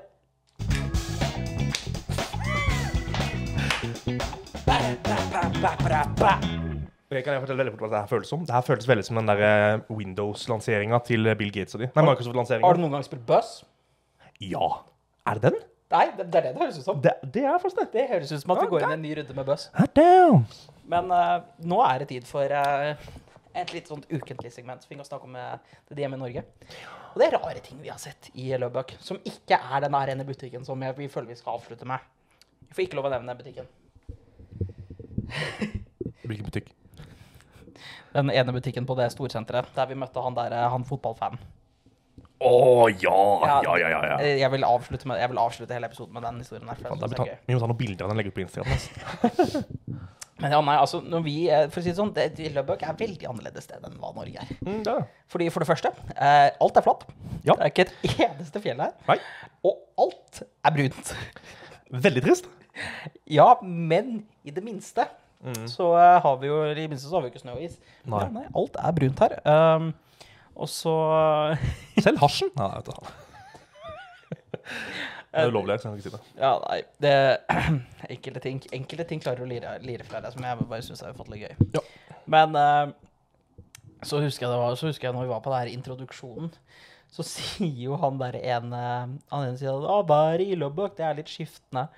[7.16, 8.44] Jeg kan jeg fortelle veldig fort hva det her føles som?
[8.46, 11.90] Det her føles veldig som den der eh, Windows-lanseringa til Bill Gates og de.
[11.90, 12.74] Nei, Har Microsoft-lanseringa.
[12.78, 13.64] du noen gang spilt Buzz?
[14.44, 14.70] Ja.
[15.26, 15.62] Er det den?
[15.94, 16.98] Nei, det, det er det det høres ut som.
[17.02, 17.88] Det, det er faktisk det.
[17.94, 19.68] Det høres ut som at vi går inn i en ny runde med Buzz.
[20.92, 23.08] Men uh, nå er det tid for uh,
[23.56, 24.84] et litt sånt ukentlig segment.
[24.84, 26.46] Så vi kan snakke om uh, det hjemme i Norge.
[27.14, 30.14] Og det er rare ting vi har sett i Løbøk, som ikke er den der
[30.14, 32.04] ene butikken som jeg, vi føler vi skal avslutte med.
[32.68, 33.70] Vi får ikke lov å nevne den butikken.
[36.26, 36.74] Hvilken butikk?
[38.16, 41.40] Den ene butikken på det storsenteret der vi møtte han der, han fotballfanen.
[42.46, 43.16] Å ja.
[43.46, 44.02] Ja, ja, ja.
[44.12, 44.18] ja.
[44.22, 46.82] Eh, Jeg vil avslutte, med, jeg vil avslutte hele episoden med den historien her.
[46.82, 48.46] For jeg vi, ta, vi må ta noen bilder av den og legge ut på
[48.46, 48.76] Instagram.
[48.76, 49.64] Altså.
[50.44, 52.98] Men ja, nei, altså, når vi, eh, for å si det sånn, det, Lubbock er
[53.00, 54.50] veldig annerledes sted enn hva Norge er.
[54.68, 54.96] Mm, det.
[55.32, 57.06] Fordi for det første, eh, alt er flatt.
[57.48, 57.56] Ja.
[57.56, 58.92] Det er ikke et eneste fjell her.
[59.08, 59.16] Nei.
[59.66, 61.16] Og alt er brunt.
[62.08, 62.52] Veldig trist.
[63.32, 65.06] Ja, men i det minste
[65.72, 67.78] så eh, har vi jo I det minste så har vi ikke snø og is.
[68.10, 68.26] Nei.
[68.34, 69.36] Nei, alt er brunt her.
[69.48, 69.88] Um,
[70.56, 70.96] og så
[72.06, 72.52] Selv hasjen.
[72.56, 73.14] Nei, vet du.
[75.36, 76.22] Det er ulovlig, jeg kan ikke si det.
[76.40, 77.16] Ja, nei det,
[78.16, 81.12] enkelte, ting, enkelte ting klarer å lire, lire fra det, som jeg bare syns er
[81.12, 81.66] ufattelig gøy.
[81.76, 81.82] Ja.
[82.32, 82.94] Men eh,
[84.00, 86.54] så, husker jeg det var, så husker jeg når vi var på det her introduksjonen,
[87.12, 91.20] så sier jo han der ene Han ene sier at bare i Lubbock, det er
[91.20, 91.90] litt skiftende.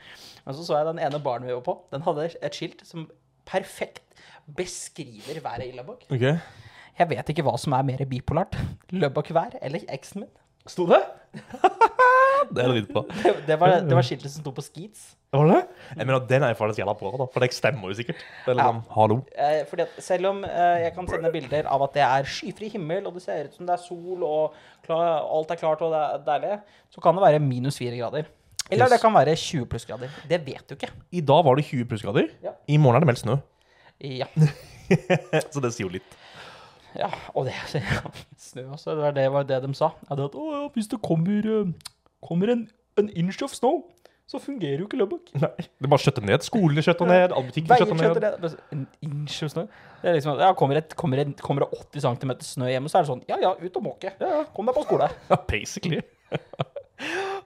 [0.43, 1.77] Men så så jeg den ene baren vi var på.
[1.93, 3.05] Den hadde et skilt som
[3.47, 4.17] perfekt
[4.57, 6.09] beskriver været i Lubbock.
[6.09, 6.25] Ok.
[6.97, 8.57] Jeg vet ikke hva som er mer bipolart.
[8.91, 10.31] Lubbock-vær eller eksen min.
[10.67, 11.03] Sto det?
[12.47, 13.01] Det er dritbra.
[13.11, 15.01] Det, det, var, det var skiltet som sto på Skeets.
[15.35, 15.79] Var det det?
[15.97, 17.25] Jeg mener, den er jo faktisk jævla bra, da.
[17.33, 18.21] For det stemmer jo sikkert.
[18.45, 19.17] Eller, er liksom, hallo.
[19.35, 22.69] Eh, fordi at selv om eh, jeg kan sende bilder av at det er skyfri
[22.71, 24.55] himmel, og det ser ut som det er sol, og
[24.85, 26.53] klar, alt er klart og det er deilig,
[26.95, 28.29] så kan det være minus fire grader.
[28.69, 28.95] Eller Yes.
[28.95, 30.15] det kan være 20 plussgrader.
[30.29, 30.91] Det vet du ikke.
[31.11, 32.31] I dag var det 20 plussgrader.
[32.43, 32.55] Ja.
[32.67, 33.37] I morgen er det meldt snø.
[34.03, 34.27] Ja.
[35.53, 36.17] Så det sier jo litt.
[36.97, 37.53] Ja og det
[38.37, 38.95] Snø også.
[38.95, 39.91] Det var det, var det de sa.
[40.09, 41.93] Ja, det at, å, ja, hvis det kommer, eh,
[42.25, 42.65] kommer en,
[42.99, 43.83] en inch of snow,
[44.27, 45.29] så fungerer jo ikke Lubbock.
[45.43, 46.43] Nei, det bare skjøtter ned.
[46.43, 48.39] Skolene skjøtter ned, alle butikkene skjøtter ned.
[48.43, 48.51] det.
[48.75, 49.65] En inch of snø?
[50.01, 52.99] Det er liksom, ja, kommer, et, kommer, et, kommer det 80 cm snø hjemme, så
[52.99, 54.13] er det sånn Ja ja, ut og måke.
[54.55, 55.09] Kom deg på skole.
[55.31, 56.03] Ja, basically.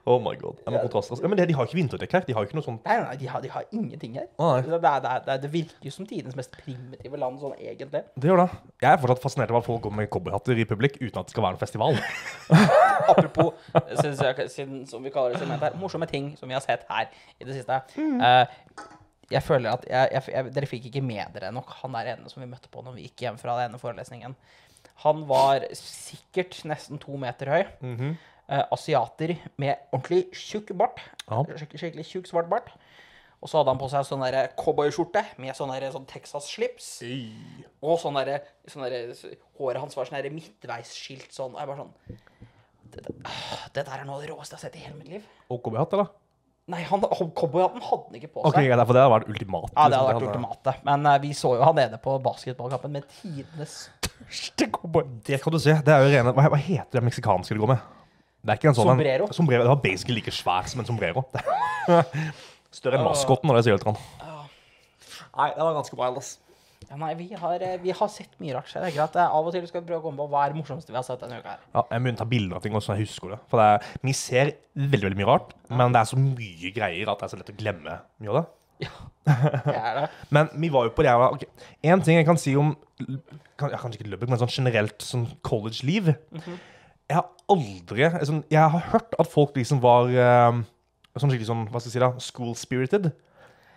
[0.04, 0.56] Oh my god.
[0.66, 1.14] Ja, men, kontraster.
[1.22, 2.24] Ja, men det, de har ikke vinterdekk her.
[2.26, 4.24] De har ikke noe sånt Nei, nei, de har, de har ingenting her.
[4.42, 4.56] Ah.
[4.58, 8.00] Det, det, er- det, det, er- virker jo som tidenes mest primitive land, sånn egentlig.
[8.18, 8.48] Det gjør det.
[8.82, 11.36] Jeg er fortsatt fascinert av at folk går med cowboyhatter i publikk uten at det
[11.36, 12.00] skal være en festival.
[13.12, 13.52] Apropos,
[14.50, 17.06] siden, som vi kaller det segmentet her, morsomme ting som vi har sett her
[17.38, 17.78] i det siste.
[18.02, 18.82] Eh,
[19.32, 22.28] jeg føler at jeg, jeg, jeg, Dere fikk ikke med dere nok han der ene
[22.32, 24.34] som vi møtte på når vi gikk hjem fra den ene forelesningen.
[25.06, 27.62] Han var sikkert nesten to meter høy.
[28.50, 30.98] Eh, asiater med ordentlig tjukk bart.
[31.28, 31.42] Ja.
[31.46, 32.72] Skikkelig, skikkelig tjukk, svart bart.
[33.42, 36.90] Og så hadde han på seg sånn der cowboyskjorte med sånn sånn Texas-slips.
[37.82, 38.86] Og sånn derre sånn
[39.58, 41.54] Håret hans var sånn midtveisskilt sånn.
[41.54, 41.94] Og jeg bare sånn
[42.92, 43.06] det,
[43.74, 45.30] det, der er noe av det råeste jeg har sett i hele mitt liv.
[45.48, 46.12] Og cowboyhatt, eller?
[46.70, 48.68] Nei, han, han, cowboyhatten hadde han ikke på Ok, seg.
[48.68, 49.72] greit, for det hadde vært ultimatet?
[49.74, 50.04] Ja, det liksom.
[50.06, 50.76] hadde vært ultimate.
[50.86, 53.80] Men uh, vi så jo han nede på basketballkampen med tidenes
[54.22, 55.04] største cowboy.
[55.26, 55.74] Det kan du se.
[55.84, 57.90] Det er jo rene Hva, hva heter det meksikanske det går med?
[58.42, 59.26] Det er ikke en sånn en- Sombrero.
[59.32, 59.62] sombrero.
[59.62, 61.22] Det var basically like svær som en sombrero.
[62.72, 63.98] Større enn maskotten når det sier Ultran.
[65.32, 66.38] Nei, det var ganske wild, ass.
[66.90, 68.66] Ja, nei, vi har, eh, vi har sett mye rart.
[68.68, 69.14] så Det er greit.
[69.16, 71.04] Av og til skal vi prøve å komme på hva er det morsomste vi har
[71.06, 71.60] sett denne uka her.
[71.74, 73.38] Ja, jeg begynner å ta bilder av ting også, så jeg husker det.
[73.48, 77.08] For det er, vi ser veldig veldig mye rart, men det er så mye greier
[77.12, 78.44] at det er så lett å glemme mye av det.
[78.82, 78.90] Ja,
[79.24, 80.06] Det er det.
[80.34, 81.46] Men vi var jo på det her okay.
[81.86, 82.72] En ting jeg kan si om
[83.56, 86.08] kan, ja, Kanskje ikke Lubbock, men sånn generelt sånn college-liv.
[87.12, 90.62] Jeg har aldri liksom, Jeg har hørt at folk liksom var eh,
[91.20, 93.10] sånn skikkelig sånn, hva skal jeg si da, school-spirited.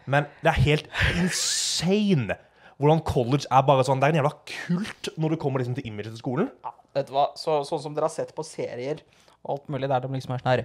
[0.07, 2.37] Men det er helt insane
[2.75, 5.87] hvordan college er bare sånn Det er en jævla kult når du kommer liksom til
[5.87, 6.49] imaget til skolen.
[6.65, 7.29] Ja, vet du hva?
[7.39, 9.03] Så, sånn som dere har sett på serier
[9.49, 10.63] alt mulig, der de liksom er sånn her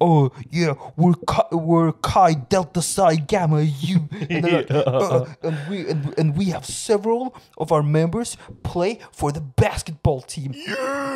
[0.00, 4.00] Oh, yeah, we're, Chi, we're Chi Delta Psi Gamma U.
[4.30, 9.32] And, like, uh, and, we, and, and we have several of our members play for
[9.32, 10.52] the basketball team.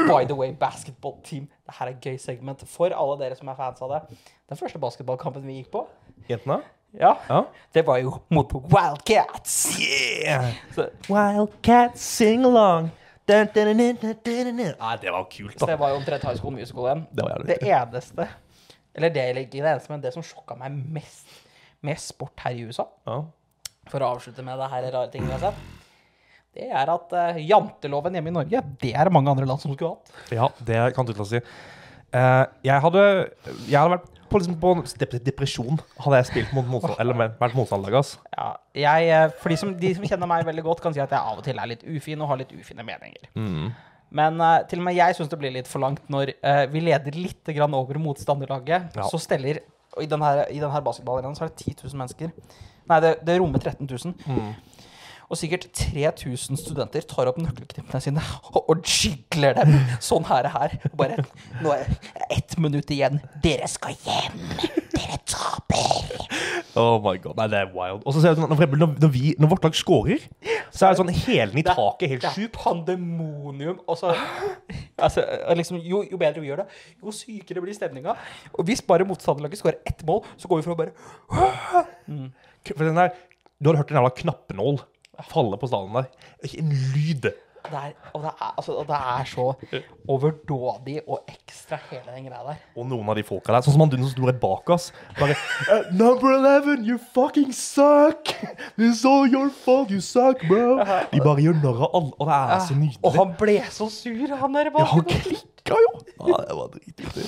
[0.08, 1.48] By the way, basketball team.
[1.66, 4.18] Det her er et gøy segment for alle dere som er fans av det.
[4.48, 5.86] Den første basketballkampen vi gikk på,
[6.30, 6.60] Jentene?
[6.96, 7.42] ja, Ja.
[7.74, 9.78] det var jo mot Wildcats.
[9.80, 10.52] Yeah!
[10.74, 12.90] Så, Wildcat sing along.
[13.26, 13.78] Dun, dun,
[14.22, 14.58] dun.
[14.78, 15.72] Nei, det var kult, Så da.
[15.72, 17.06] det var jo omtrent High School Musical igjen.
[17.10, 18.28] Det var Det eneste
[18.94, 21.26] Eller det, ikke det eneste, men det som sjokka meg mest
[21.84, 23.18] med sport her i USA, Ja.
[23.90, 25.74] for å avslutte med det her rare tingene vi har sett,
[26.56, 29.74] det er at uh, janteloven hjemme i Norge, det er det mange andre land som
[29.74, 30.12] skulle hatt.
[30.32, 31.42] Ja, det kan du til å si.
[32.14, 33.02] Uh, jeg hadde
[33.68, 37.56] Jeg hadde vært på, liksom, på dep depresjon hadde jeg spilt mot motstand, eller vært
[37.58, 37.98] motstanderlag.
[38.00, 38.16] ass.
[38.34, 41.12] Ja, jeg, eh, for de som, de som kjenner meg veldig godt, kan si at
[41.14, 43.30] jeg av og til er litt ufin og har litt ufine meninger.
[44.16, 46.84] Men uh, til og med jeg syns det blir litt for langt når uh, vi
[46.86, 48.94] leder litt grann over motstanderlaget.
[48.94, 49.08] Ja.
[49.10, 49.64] Så steller
[49.96, 52.32] og I denne, i denne basketballarenaen så er det 10 000 mennesker.
[52.86, 54.50] Nei, det, det rommer 13 000.
[55.26, 60.50] Og sikkert 3000 studenter tar opp nøkkelknippene sine og, og jigler dem sånn her.
[60.54, 60.76] her.
[60.92, 61.24] Og bare
[61.62, 63.18] Nå er det ett minutt igjen.
[63.42, 64.44] Dere skal hjem!
[64.94, 66.26] Dere taper!
[66.76, 68.02] Oh my god, Nei, det er wild.
[68.04, 70.24] Og så ser jeg sånn, når, når, vi, når vårt lag scorer,
[70.68, 73.78] så er det sånn hælen i taket helt Det er pandemonium.
[73.88, 74.12] Altså,
[75.56, 78.16] liksom, jo, jo bedre vi gjør det, jo sykere blir stemninga.
[78.52, 80.92] Og hvis bare motstanderlaget scorer ett mål, så går vi for å bare
[82.68, 83.16] For den der,
[83.56, 84.82] Du hadde hørt en jævla knappenål
[85.24, 86.08] falle på stallen der.
[86.44, 87.26] Ikke en lyd.
[87.66, 89.46] det er, og, det er, altså, og det er så
[90.08, 92.60] overdådig og ekstra, hele den greia der.
[92.76, 94.92] Og noen av de folka der, sånn som han duden som sto rett bak oss
[95.18, 98.30] bare uh, Number 11, you fucking suck!
[98.76, 100.76] This is all your fault, you suck, bro!
[101.10, 103.02] De bare gjør narr av alle, og det er så nydelig.
[103.02, 105.92] Og han ble så sur, han der Ja, han klikka jo!
[106.30, 107.26] Ja, det var dritviktig.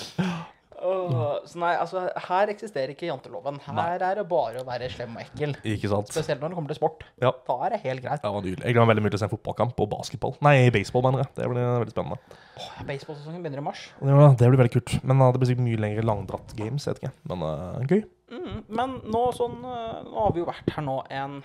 [0.78, 3.58] Åh, så nei, altså, her eksisterer ikke janteloven.
[3.66, 5.54] Her er det bare å være slem og ekkel.
[5.66, 6.12] Ikke sant?
[6.12, 7.02] Spesielt når det kommer til sport.
[7.22, 7.32] Ja.
[7.48, 8.22] Da er det helt greit.
[8.22, 8.46] Det var.
[8.48, 10.36] Jeg gleder meg veldig mye til å se en fotballkamp og basketball.
[10.46, 11.32] Nei, baseball, mener jeg.
[11.40, 12.38] Det blir veldig spennende.
[12.58, 13.82] Åh, Baseballsesongen begynner i mars.
[13.98, 14.94] Det blir, det blir veldig kult.
[15.02, 17.12] Men uh, det blir sikkert mye lengre langdratt games, jeg vet ikke.
[17.32, 18.00] Men uh, gøy.
[18.28, 21.38] Mm, men nå, sånn, uh, nå har vi jo vært her nå en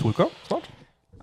[0.00, 0.64] To uker snart.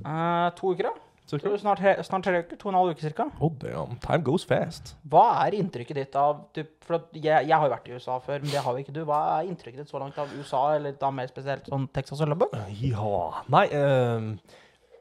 [0.02, 0.88] eh, to uker,
[1.32, 1.40] da.
[1.40, 1.58] cirka.
[1.62, 2.60] Snart, snart tre uker.
[2.60, 3.28] To og en halv uke cirka.
[3.40, 3.96] Oh, damn.
[4.04, 4.94] Time goes fast.
[5.10, 8.18] Hva er inntrykket ditt av du, For at jeg, jeg har jo vært i USA
[8.24, 9.02] før, men det har jo ikke du.
[9.08, 12.32] Hva er inntrykket ditt så langt av USA, eller da mer spesielt sånn Texas og
[12.34, 12.58] Lubbock?
[12.82, 13.16] Ja
[13.52, 14.28] Nei, eh,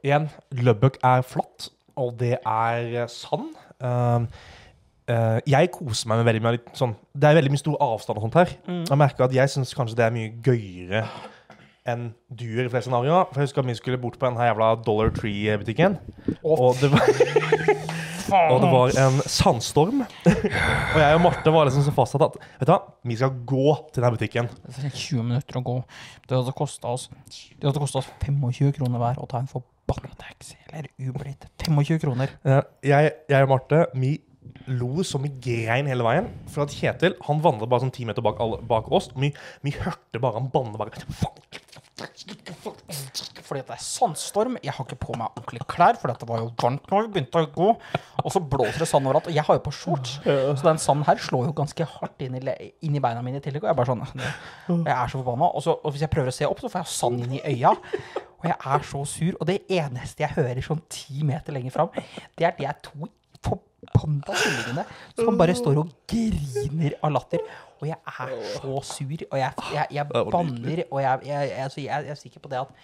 [0.06, 0.30] igjen,
[0.62, 3.52] Lubbock er flatt, og det er eh, sand.
[3.80, 4.38] Eh,
[5.10, 8.20] eh, jeg koser meg med veldig mye litt sånn Det er veldig mye stor avstand
[8.20, 8.56] og sånt her.
[8.68, 11.04] Jeg merker at jeg syns kanskje det er mye gøyere
[11.88, 13.30] enn du gjør i flere scenarioer.
[13.30, 15.98] For jeg husker at vi skulle bort på den her jævla Dollar Tree-butikken.
[16.44, 17.08] Og det var
[18.30, 20.04] Og det var en sandstorm.
[20.94, 22.78] og jeg og Marte var liksom så fastsatt at Vet du hva,
[23.10, 24.50] vi skal gå til den butikken.
[24.66, 25.76] Det er 20 minutter å gå.
[26.28, 31.26] Det hadde kosta oss, oss 25 kroner hver å ta en forbanna taxi eller Uber
[31.26, 31.48] dit.
[31.66, 32.36] 25 kroner.
[32.86, 34.18] Jeg, jeg og Marte vi
[34.70, 36.30] lo som vi grein hele veien.
[36.50, 39.10] For at Kjetil han vandret bare sånn ti meter bak, alle, bak oss.
[39.14, 39.32] Og vi,
[39.66, 40.94] vi hørte bare han banne bare
[42.00, 44.56] Fordi det er sandstorm.
[44.64, 47.42] Jeg har ikke på meg ordentlige klær, for det var jo varmt når vi begynte
[47.42, 47.68] å gå.
[48.22, 49.28] Og så blåser det sand overalt.
[49.30, 52.38] Og jeg har jo på shorts, så den sanden her slår jo ganske hardt inn
[52.38, 53.64] i, inn i beina mine i tillegg.
[53.64, 55.52] Og jeg er bare sånn Jeg er så forbanna.
[55.52, 57.44] Og, så, og hvis jeg prøver å se opp, så får jeg sand inn i
[57.54, 57.74] øya.
[58.40, 59.32] Og jeg er så sur.
[59.38, 61.90] Og det eneste jeg hører sånn ti meter lenger fram,
[62.38, 63.10] det er de jeg to
[63.44, 64.84] forbanna kyllingene
[65.18, 67.42] som bare står og griner av latter.
[67.80, 71.80] Og jeg er så sur, og jeg, jeg, jeg banner, og jeg, jeg, jeg, altså,
[71.80, 72.74] jeg, jeg er sikker på det at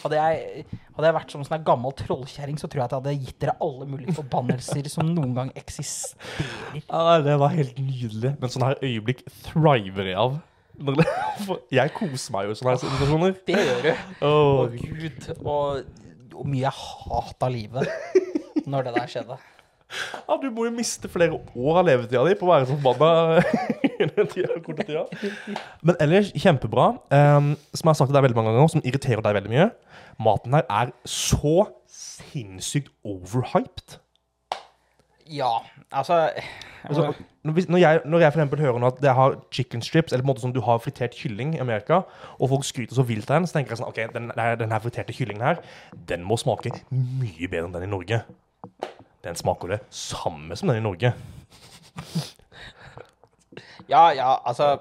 [0.00, 0.64] hadde jeg,
[0.96, 3.56] hadde vært som en sånn gammel trollkjerring, så tror jeg at jeg hadde gitt dere
[3.66, 6.80] alle mulige forbannelser som noen gang eksisterer.
[6.80, 8.32] Ja, Det var helt nydelig.
[8.40, 10.38] Men sånne her øyeblikk thriver jeg av.
[11.72, 13.36] Jeg koser meg jo i sånne her situasjoner.
[13.48, 13.92] Det gjør du.
[14.28, 14.74] Å, oh.
[14.76, 15.28] gud.
[15.38, 15.86] Og,
[16.36, 19.38] og mye jeg hata livet når det der skjedde.
[20.26, 23.42] Ja, du må jo miste flere år av levetida di på å være så forbanna
[23.86, 25.04] i tida.
[25.86, 26.88] Men ellers kjempebra.
[27.14, 29.68] Um, som jeg har sagt til deg veldig mange ganger, som irriterer deg veldig mye.
[30.26, 34.00] Maten her er så sinnssykt overhyped.
[35.30, 35.58] Ja,
[35.90, 36.28] altså
[36.86, 37.08] Altså,
[37.42, 40.12] når, hvis- når, jeg, når jeg for eksempel hører nå at det har chicken strips,
[40.12, 41.96] eller på en måte som du har fritert kylling i Amerika,
[42.38, 44.28] og folk skryter så vilt av den, så tenker jeg sånn OK, den,
[44.60, 45.58] den her friterte kyllingen her,
[46.06, 48.20] den må smake mye bedre enn den i Norge.
[49.26, 51.12] Den smaker det samme som den i Norge.
[53.86, 54.80] Ja, ja, altså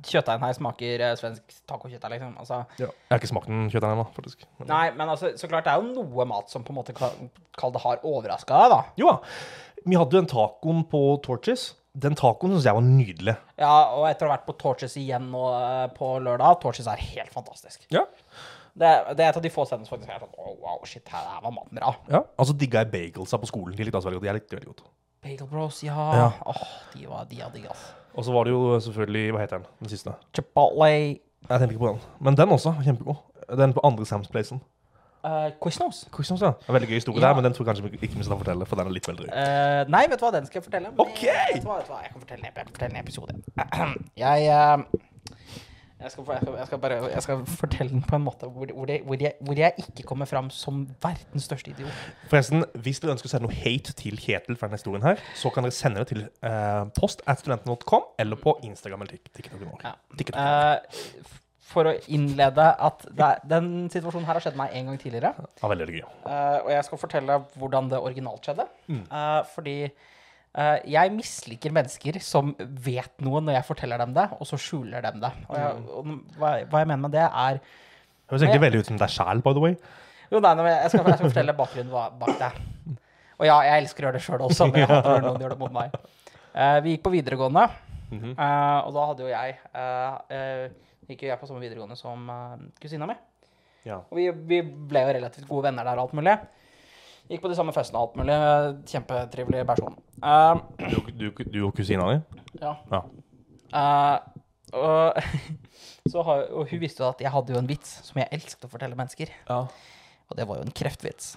[0.00, 2.30] Kjøttdeigen her smaker eh, svensk tacokjøttdeig, liksom.
[2.40, 4.46] Altså, Jeg har ikke smakt den kjøttdeigen ennå, faktisk.
[4.58, 6.94] Men, nei, men altså, så klart det er jo noe mat som på en måte
[6.96, 7.28] kall
[7.60, 8.78] kall det har overraska deg, da.
[9.02, 9.36] jo da.
[9.84, 11.66] Vi hadde jo en tacoen på Torches.
[12.00, 13.34] Den tacoen syns jeg var nydelig.
[13.60, 17.04] Ja, og etter å ha vært på Torches igjen nå eh, på lørdag Torches er
[17.10, 17.84] helt fantastisk.
[17.92, 18.06] Ja.
[18.80, 21.04] Det, det er et av de få stedene som faktisk er sånn oh, Wow, shit,
[21.12, 21.92] her var maten bra.
[22.08, 22.22] ja.
[22.40, 23.76] Altså digga jeg bagelsa på skolen.
[23.76, 24.28] De likte også veldig godt.
[24.30, 24.82] Jeg likte veldig godt.
[25.20, 25.96] Bagel Bros, ja.
[26.16, 26.28] Ja.
[26.48, 26.62] Åh,
[26.96, 27.68] de var de hadde digg.
[28.16, 29.66] Og så var det jo selvfølgelig Hva heter den?
[29.84, 30.14] Den siste.
[30.34, 31.20] Chipotle Jeg
[31.60, 32.00] tenkte ikke på den.
[32.20, 32.72] Men den også.
[32.84, 33.20] Kjempegod.
[33.60, 34.62] Den på andre Sam's Placen.
[35.24, 36.08] uh, Quiznos.
[36.16, 36.50] Quiznos, ja.
[36.56, 37.26] Det er veldig gøy historie Ja.
[37.28, 39.26] der, men den tror jeg kanskje ikke vi skal fortelle, for den er litt veldig
[39.28, 39.36] drøy.
[39.36, 40.90] Eh, nei, vet du hva, den skal jeg fortelle.
[40.90, 41.22] Men Ok!
[41.52, 43.36] Vet du hva, vet du hva, jeg kan fortelle, jeg kan fortelle en episode.
[44.24, 45.09] Jeg, eh,
[46.00, 48.70] jeg, skal, jeg, skal, jeg, skal bare, jeg skal fortelle den på en måte hvor,
[48.74, 52.06] hvor, jeg, hvor, jeg, hvor jeg ikke kommer fram som verdens største idiot.
[52.30, 55.52] Forresten, hvis dere ønsker å sende noe hate til Kjetil for denne historien her, så
[55.52, 59.84] kan dere sende det til eh, post at studenten.com eller på Instagram eller TikTok.
[59.84, 59.94] Ja.
[60.40, 61.36] Eh,
[61.70, 65.34] for å innlede at det, den situasjonen her har skjedd meg en gang tidligere.
[65.60, 66.06] Ja, veldig, gøy.
[66.24, 68.66] Uh, og jeg skal fortelle hvordan det originalt skjedde.
[68.90, 69.76] Eh, fordi
[70.90, 75.20] jeg misliker mennesker som vet noe når jeg forteller dem det, og så skjuler dem
[75.22, 75.30] det.
[75.48, 76.08] Og jeg, og
[76.40, 77.60] hva, hva jeg mener med det, er
[78.30, 79.76] Høres egentlig veldig ut som deg sjæl, by the way.
[80.30, 82.50] Jo, nei, jeg skal, jeg skal fortelle bakgrunnen bak det.
[83.40, 85.54] Og ja, jeg elsker å gjøre det sjøl også, men jeg hater når noen gjør
[85.54, 85.96] det mot meg.
[86.54, 87.68] Eh, vi gikk på videregående,
[88.10, 88.32] Mhm.
[88.34, 90.70] eh, og da hadde jo jeg eh, eh,
[91.10, 92.24] Gikk jo jeg på samme videregående som
[92.82, 93.14] kusina mi.
[93.86, 94.00] Ja.
[94.10, 96.34] Og vi, vi ble jo relativt gode venner der og alt mulig.
[97.30, 98.36] Gikk på de samme festene og alt mulig.
[98.90, 99.94] Kjempetrivelig person.
[100.18, 100.58] Uh,
[100.90, 102.42] Du, du, du og kusina di?
[102.60, 102.74] ja.
[102.90, 103.04] Ja.
[103.70, 104.18] Uh,
[104.74, 105.22] og,
[106.12, 108.66] så har, og hun visste jo at jeg hadde jo en vits som jeg elsket
[108.66, 109.30] å fortelle mennesker.
[109.48, 109.64] ja.
[110.30, 111.32] Og det var jo en kreftvits.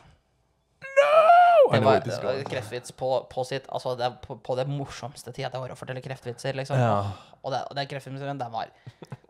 [0.84, 1.72] No!
[1.74, 5.50] Det var, det var kreftvits på, på sitt Altså det på, på det morsomste tida
[5.50, 6.78] det var å fortelle kreftvitser, liksom.
[6.78, 7.00] Ja.
[7.42, 8.70] Og, det, og den kreftvitsen, den var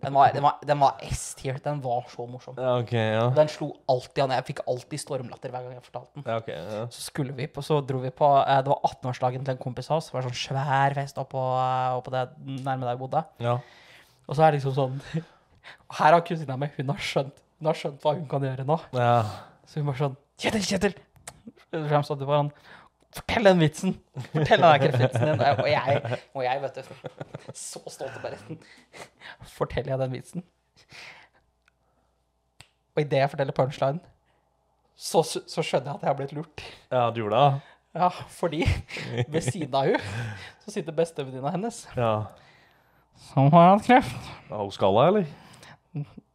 [0.04, 1.58] Den var, den var, den var S-tier.
[1.64, 2.58] Den var så morsom.
[2.60, 3.28] ja, okay, ja.
[3.36, 4.34] Den slo alltid an.
[4.36, 6.26] Jeg fikk alltid stormlatter hver gang jeg fortalte den.
[6.28, 6.82] ja, okay, ja.
[6.92, 9.88] Så skulle vi på, så dro vi på eh, Det var 18-årsdagen til en kompis
[9.92, 10.10] av oss.
[10.12, 13.24] Det var sånn svær fest oppå, eh, oppå det nærme der jeg bodde.
[13.44, 13.58] ja.
[14.24, 15.24] Og så er det liksom sånn
[15.98, 18.78] Her har kusina mi Hun har skjønt Hun har skjønt hva hun kan gjøre nå.
[18.96, 19.18] ja.
[19.68, 20.96] Så hun bare sånn Kjetil, Kjetil!
[21.74, 22.54] Frem så du bare sånn
[23.14, 23.94] Fortell den vitsen!
[24.32, 25.42] Fortell den kreftvitsen din.
[25.64, 27.12] Og jeg, og jeg, vet du,
[27.54, 28.40] så stolt og bare
[29.54, 30.46] Forteller jeg den vitsen?
[32.96, 34.00] Og idet jeg forteller punchline,
[34.96, 36.64] så, så skjønner jeg at jeg har blitt lurt.
[36.94, 37.62] Ja, du gjorde det?
[37.98, 38.60] Ja, fordi
[39.30, 40.06] ved siden av hun
[40.64, 42.12] så sitter bestevenninna hennes, Ja.
[43.32, 44.30] som har hatt kreft.
[44.50, 45.28] Har hun skalla, eller?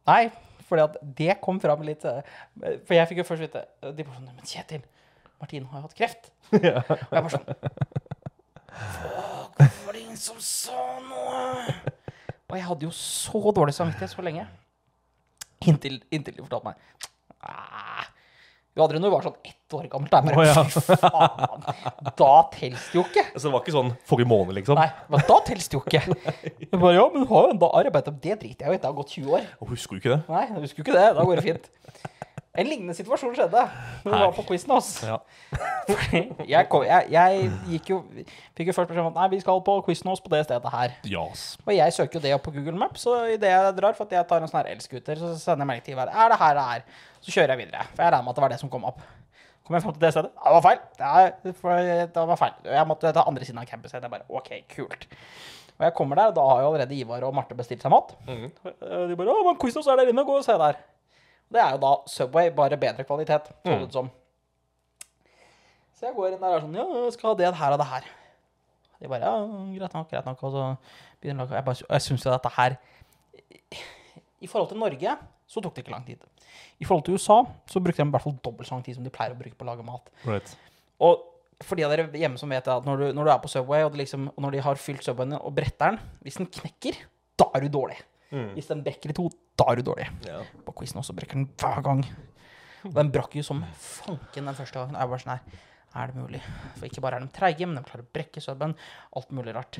[0.07, 0.21] Nei,
[0.69, 2.21] fordi at det kom fram litt eh,
[2.87, 3.61] For jeg fikk jo først vite
[3.97, 4.83] De bare sånn Men Kjetil,
[5.39, 6.31] Martine har jo hatt kreft.
[6.65, 6.81] Ja.
[6.87, 7.47] Og jeg bare sånn
[8.69, 11.73] Fuck, hvorfor var det ingen som sa noe?
[12.49, 14.45] Og jeg hadde jo så dårlig samvittighet så lenge.
[15.67, 17.09] Inntil, inntil de fortalte meg
[17.43, 18.05] «Ah,
[18.73, 20.15] Vi hadde det når vi var sånn ett år gammelt.
[20.15, 20.63] Jeg Å, ja.
[20.71, 21.65] fy faen,
[22.19, 23.25] da telles det jo ikke.
[23.35, 24.79] Så det var ikke sånn forrige måned, liksom?
[24.79, 26.01] Nei, men da telles det jo ikke.
[26.63, 28.15] Jeg bare, ja, men du har jo enda arbeidet.
[28.23, 28.81] Det driter jeg jo i.
[28.81, 29.45] Det har gått 20 år.
[29.59, 30.19] Og husker du ikke det?
[30.31, 31.07] Nei, jeg husker jo ikke det.
[31.17, 31.69] Da går det fint.
[32.59, 33.61] En lignende situasjon skjedde
[34.03, 34.89] når vi var på quizen hos.
[35.05, 35.19] Ja.
[35.89, 37.99] Jeg, jeg, jeg gikk jo
[38.57, 40.73] Fikk jo først beskjed om at nei, vi skal på quizen hos på det stedet
[40.73, 40.97] her.
[41.07, 41.45] Yes.
[41.65, 44.17] Og jeg søker jo det opp på Google Maps, og idet jeg drar, for at
[44.17, 46.59] jeg tar en sånn her elscooter, så sender jeg melding til hver Er det her
[46.59, 47.07] det er?
[47.19, 47.87] Så kjører jeg videre.
[47.93, 49.01] For jeg regner med at det var det som kom opp.
[49.69, 50.33] Kom jeg fram til det stedet?
[50.33, 50.83] Det var feil.
[50.97, 52.55] Det, er, det var feil.
[52.65, 53.93] Jeg måtte ta andre siden av campus.
[53.93, 55.09] Jeg bare, ok, kult.
[55.79, 58.15] Og jeg kommer der, og da har jo allerede Ivar og Marte bestilt seg mat.
[58.27, 58.47] Mm.
[58.49, 60.79] De bare, å, men quizen er der inne, gå og se der.
[61.49, 64.09] Det er jo da Subway, bare bedre kvalitet, så det ut som.
[65.97, 67.81] Så jeg går inn der og er sånn, ja, jeg skal ha det her og
[67.81, 68.09] det her.
[68.99, 70.43] De bare, ja, greit nok, greit nok.
[70.47, 70.65] Og så
[71.19, 72.75] begynner de å lage Jeg, bare, jeg syns jo dette her
[74.43, 75.15] I forhold til Norge
[75.49, 76.21] så tok det ikke lang tid.
[76.77, 79.05] I forhold til USA så brukte de i hvert fall dobbelt så lang tid som
[79.05, 80.11] de pleier å bruke på å lage mat.
[80.27, 80.51] Right.
[81.01, 81.23] Og
[81.65, 83.87] for de av dere hjemme som vet at når du, når du er på Subway,
[83.87, 87.01] og, liksom, og når de har fylt Subwayen og bretter den Hvis den knekker,
[87.39, 87.97] da er du dårlig.
[88.29, 88.51] Mm.
[88.53, 89.25] Hvis den brekker i to,
[89.59, 90.09] da er du dårlig.
[90.27, 90.41] Ja.
[90.65, 92.03] På quizen også brekker den hver gang.
[92.87, 94.95] Og den brakk jo som fanken den første gangen.
[94.99, 95.65] Jeg var sånn her
[95.99, 96.39] Er det mulig?
[96.77, 98.75] For ikke bare er de treige, men de klarer å brekke subben.
[99.17, 99.79] Alt mulig rart.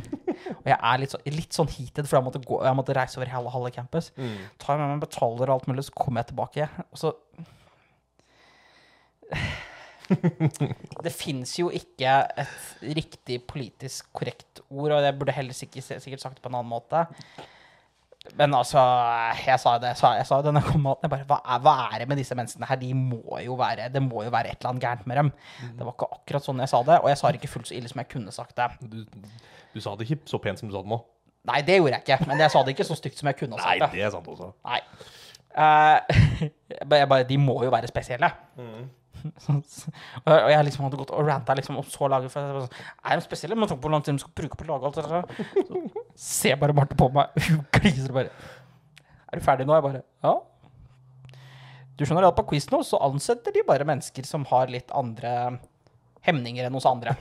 [0.55, 3.19] Og jeg er litt, så, litt sånn heated, for jeg måtte, gå, jeg måtte reise
[3.19, 4.09] over hele halve campus.
[4.17, 4.39] Mm.
[4.61, 6.69] Tar med meg betaler og alt mulig, så kommer jeg tilbake.
[6.89, 7.13] Og så
[11.05, 16.23] Det fins jo ikke et riktig politisk korrekt ord, og jeg burde heller sikkert, sikkert
[16.23, 17.05] sagt det på en annen måte.
[18.37, 18.79] Men altså,
[19.45, 20.95] jeg sa det, jeg sa det når jeg kom med.
[21.03, 22.79] Jeg bare, hva er, hva er det med disse menneskene her?
[22.81, 25.31] De må jo være, det må jo være et eller annet gærent med dem.
[25.77, 27.77] Det var ikke akkurat sånn jeg sa det, og jeg sa det ikke fullt så
[27.79, 28.69] ille som jeg kunne sagt det.
[28.91, 28.99] Du,
[29.73, 31.01] du sa det ikke så pent som du sa det nå.
[31.49, 33.57] Nei, det gjorde jeg ikke, men jeg sa det ikke så stygt som jeg kunne
[33.57, 33.89] ha sagt det.
[33.89, 34.51] Nei, det er sant også.
[34.67, 34.79] Nei.
[35.49, 35.97] Uh,
[36.99, 38.29] jeg bare- de må jo være spesielle.
[38.59, 38.98] og
[40.25, 43.19] og jeg liksom hadde gått og ranta liksom, om så laget for jeg sånn, Er
[43.19, 43.57] de spesielle?
[43.57, 44.99] Men tenk på hvor lang tid de skal bruke på å lage alt.
[44.99, 45.83] Så
[46.19, 48.31] ser bare Marte på meg, hun gliser bare.
[49.29, 49.75] Er du ferdig nå?
[49.77, 50.37] Jeg bare Ja.
[51.99, 55.59] Du skjønner at på quiz nå så ansetter de bare mennesker som har litt andre
[56.23, 57.17] hemninger enn hos andre.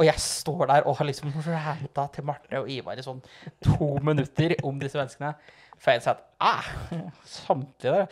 [0.00, 3.20] Og jeg står der og har liksom ranta til Marte og Ivar i sånn
[3.62, 5.34] to minutter om disse menneskene.
[5.80, 6.70] For jeg sa at ah,
[7.28, 8.06] samtidig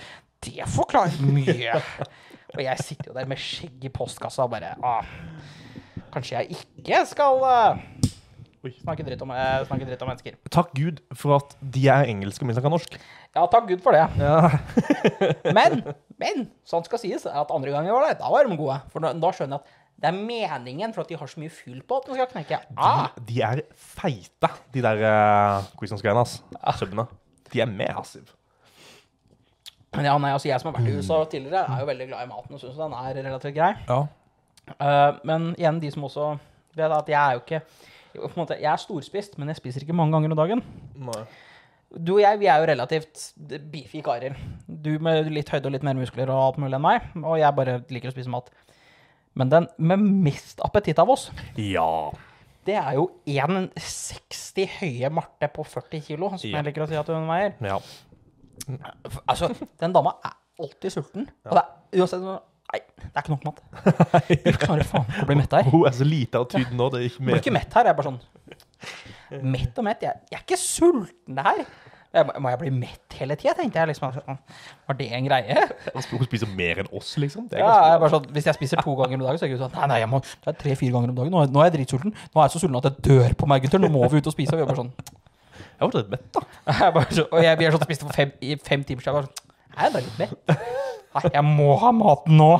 [0.49, 1.77] Det forklarer mye.
[2.57, 5.09] Og jeg sitter jo der med skjegg i postkassa og bare ah,
[6.15, 7.81] Kanskje jeg ikke skal uh,
[8.81, 10.39] snakke, dritt om, uh, snakke dritt om mennesker.
[10.55, 12.97] Takk Gud for at de er engelske og vi snakker norsk.
[13.37, 14.07] Ja, takk Gud for det.
[14.17, 14.49] Ja.
[15.59, 15.83] Men,
[16.19, 18.79] men sånn skal sies at andre gangen var det, da var de gode.
[18.91, 21.53] For da, da skjønner jeg at det er meningen for at de har så mye
[21.53, 22.59] fyll på at de skal knekke.
[22.79, 26.25] Ah, De, de er feite, de der uh, quizons-greiene.
[26.25, 26.81] Altså.
[26.81, 27.07] Subbene.
[27.53, 28.38] De er massive.
[29.95, 32.25] Men ja, nei, altså jeg som har vært i USA tidligere, er jo veldig glad
[32.27, 33.73] i maten og syns den er relativt grei.
[33.89, 34.01] Ja.
[34.79, 36.39] Eh, men igjen, de som også
[36.77, 37.63] vet at jeg er jo ikke
[38.19, 40.63] på en måte, Jeg er storspist, men jeg spiser ikke mange ganger om dagen.
[40.97, 41.23] Nei.
[42.05, 43.33] Du og jeg vi er jo relativt
[43.73, 44.35] beefy karer.
[44.69, 47.01] Du med litt høyde og litt mer muskler og alt mulig enn meg.
[47.23, 48.51] Og jeg bare liker å spise mat.
[49.39, 52.11] Men den med mest appetitt av oss, Ja.
[52.67, 56.57] det er jo 1,60 høye Marte på 40 kilo, som Ja.
[56.59, 57.55] jeg liker å si at hun veier.
[57.61, 57.79] ja.
[59.27, 59.51] Altså,
[59.81, 61.29] den dama er alltid sulten.
[61.49, 62.29] Og det er uansett
[62.69, 63.61] Nei, det er ikke nok mat.
[64.45, 65.69] Vi klarer faen ikke å bli mett her.
[65.73, 66.91] Hun er så lite av tyden nå.
[66.93, 67.31] Det er ikke mer.
[67.33, 67.87] blir ikke mett her.
[67.89, 68.19] Jeg er bare sånn
[69.55, 70.03] Mett og mett.
[70.05, 71.63] Jeg, jeg er ikke sulten her.
[72.13, 73.89] Jeg, må- jeg bli mett hele tida, tenkte jeg.
[73.95, 74.13] liksom.
[74.89, 75.65] Var det en greie?
[75.95, 77.49] Hun spiser mer enn oss, liksom.
[77.49, 79.61] Det Ja, jeg bare sånn, Hvis jeg spiser to ganger om dagen, så er jeg
[79.61, 81.33] sånn Nei, nei, jeg må, det er tre-fire ganger om dagen.
[81.37, 82.13] Nå er, nå er jeg dritsulten.
[82.13, 83.81] Nå er jeg så sulten at jeg dør på meg, gutter.
[83.85, 84.53] Nå må vi ut og spise.
[84.57, 84.93] Og vi er bare sånn
[85.79, 86.43] Jeg var litt mett, da.
[86.81, 89.15] jeg bare så, Og jeg, vi har sånn spiste for fem, i fem timer siden.
[89.15, 89.45] Jeg bare sånn
[89.79, 90.65] Er bare litt mett?
[91.15, 92.51] Nei, jeg må ha maten nå.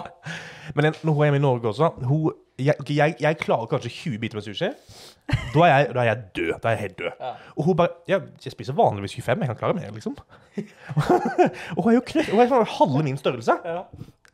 [0.77, 3.69] Men en- når hun er hjemme i Norge også hun, jeg, ok, jeg, jeg klarer
[3.71, 4.69] kanskje 20 biter med sushi.
[5.55, 6.53] Da er jeg, da er jeg død.
[6.63, 7.27] Da er jeg helt død.
[7.55, 10.17] Og hun bare ja, Jeg spiser vanligvis 25, jeg kan klare mer, liksom.
[11.77, 13.59] og hun er jo knøtt, hun er sånn halve min størrelse.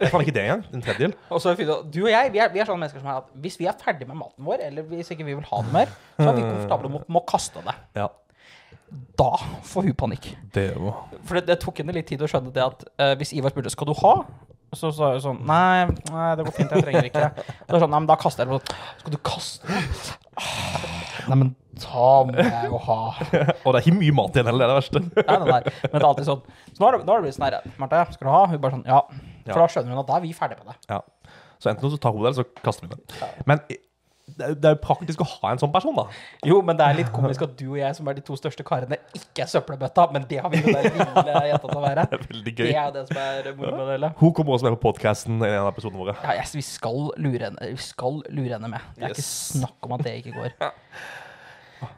[0.00, 0.64] Jeg kan ikke det engang.
[0.74, 1.12] En tredjedel.
[1.30, 3.10] Og så er det fint Du og jeg vi er, vi er sånne mennesker som
[3.12, 5.60] er at hvis vi er ferdig med maten vår, eller hvis ikke vi vil ha
[5.66, 7.76] det mer, så er vi komfortable med, med å kaste det.
[8.00, 8.08] Ja.
[9.18, 9.30] Da
[9.66, 10.30] får hun panikk.
[10.54, 13.32] Det var For det, det tok henne litt tid å skjønne det at uh, hvis
[13.36, 14.14] Ivar spurte skal du ha,
[14.74, 17.28] så sa hun sånn nei, nei, det går fint, jeg trenger ikke.
[17.38, 18.58] Da det sånn, nei, men da kaster jeg det.
[18.58, 19.82] sånn, Skal du kaste det?
[21.30, 22.96] Nei, men ta må jeg jo ha.
[23.64, 25.00] Og det er ikke mye mat igjen heller, det er det verste.
[25.14, 25.74] Nei, nei, nei.
[25.86, 26.42] Men det er alltid sånn.
[26.68, 28.42] Så nå har det, nå har det blitt sånn her, Marte, skal du ha?
[28.50, 29.00] Hun bare sånn, ja.
[29.46, 29.56] For Ja.
[29.62, 30.76] da skjønner hun at da er vi ferdig med det.
[30.90, 31.00] Ja.
[31.62, 33.30] Så enten så tar hun det, eller så kaster vi det.
[33.48, 33.62] Men
[34.26, 36.06] det er jo- det er jo praktisk å ha en sånn person, da.
[36.44, 38.64] Jo, men det er litt komisk at du og jeg, som er de to største
[38.64, 42.06] karene, ikke er søppelbøtta, men det har vi jo der lille jenta til å være.
[42.10, 44.12] Det er veldig Det er det som er moro med det hele.
[44.16, 46.16] Hun kommer også med på podkasten i en av episodene våre.
[46.24, 48.80] Ja, yes, vi skal lure henne, vi skal lure henne med.
[48.96, 50.56] Det er ikke snakk om at det ikke går.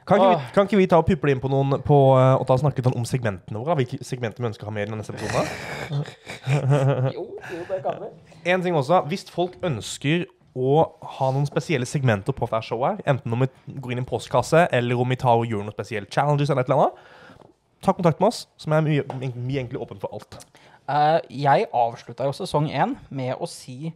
[0.06, 2.46] Kan ikke, vi, kan ikke vi ta og puple inn på noen på, eh, og
[2.48, 3.76] ta og snakke om segmentene våre?
[3.78, 5.46] Hvilke segmenter vi ønsker å ha med i den neste episode?
[7.14, 8.08] Jo, jo, det kan vi.
[8.50, 10.24] En ting også, Hvis folk ønsker
[10.56, 10.76] å
[11.18, 14.08] ha noen spesielle segmenter på hver show her, enten om vi går inn i en
[14.08, 17.50] postkasse, eller om vi tar og gjør noen spesielle challenges, eller et eller annet,
[17.84, 20.38] ta kontakt med oss, som er mye, mye egentlig åpen for alt.
[20.86, 23.92] Uh, jeg avslutta jo sesong én med å si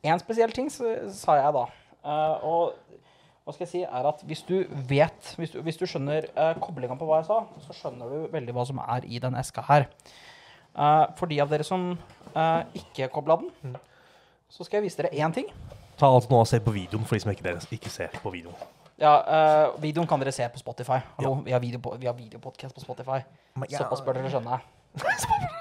[0.00, 1.66] én spesiell ting, sa jeg da.
[2.00, 2.90] Uh, og
[3.44, 4.54] hva skal jeg si, er at hvis du
[4.88, 8.32] vet Hvis du, hvis du skjønner uh, koblinga på hva jeg sa, så skjønner du
[8.32, 9.88] veldig hva som er i den eska her.
[10.70, 11.90] Uh, for de av dere som
[12.36, 13.74] uh, ikke kobla den,
[14.50, 15.50] så skal jeg vise dere én ting.
[16.00, 18.32] Ta alt nå og Se på videoen for de som ikke, deres, ikke ser på
[18.32, 18.56] videoen.
[19.00, 21.00] Ja, uh, Videoen kan dere se på Spotify.
[21.18, 23.20] Hallo, vi har, video vi har videopodcast på Spotify.
[23.56, 23.82] Men ja.
[23.82, 24.60] Såpass bør dere skjønne.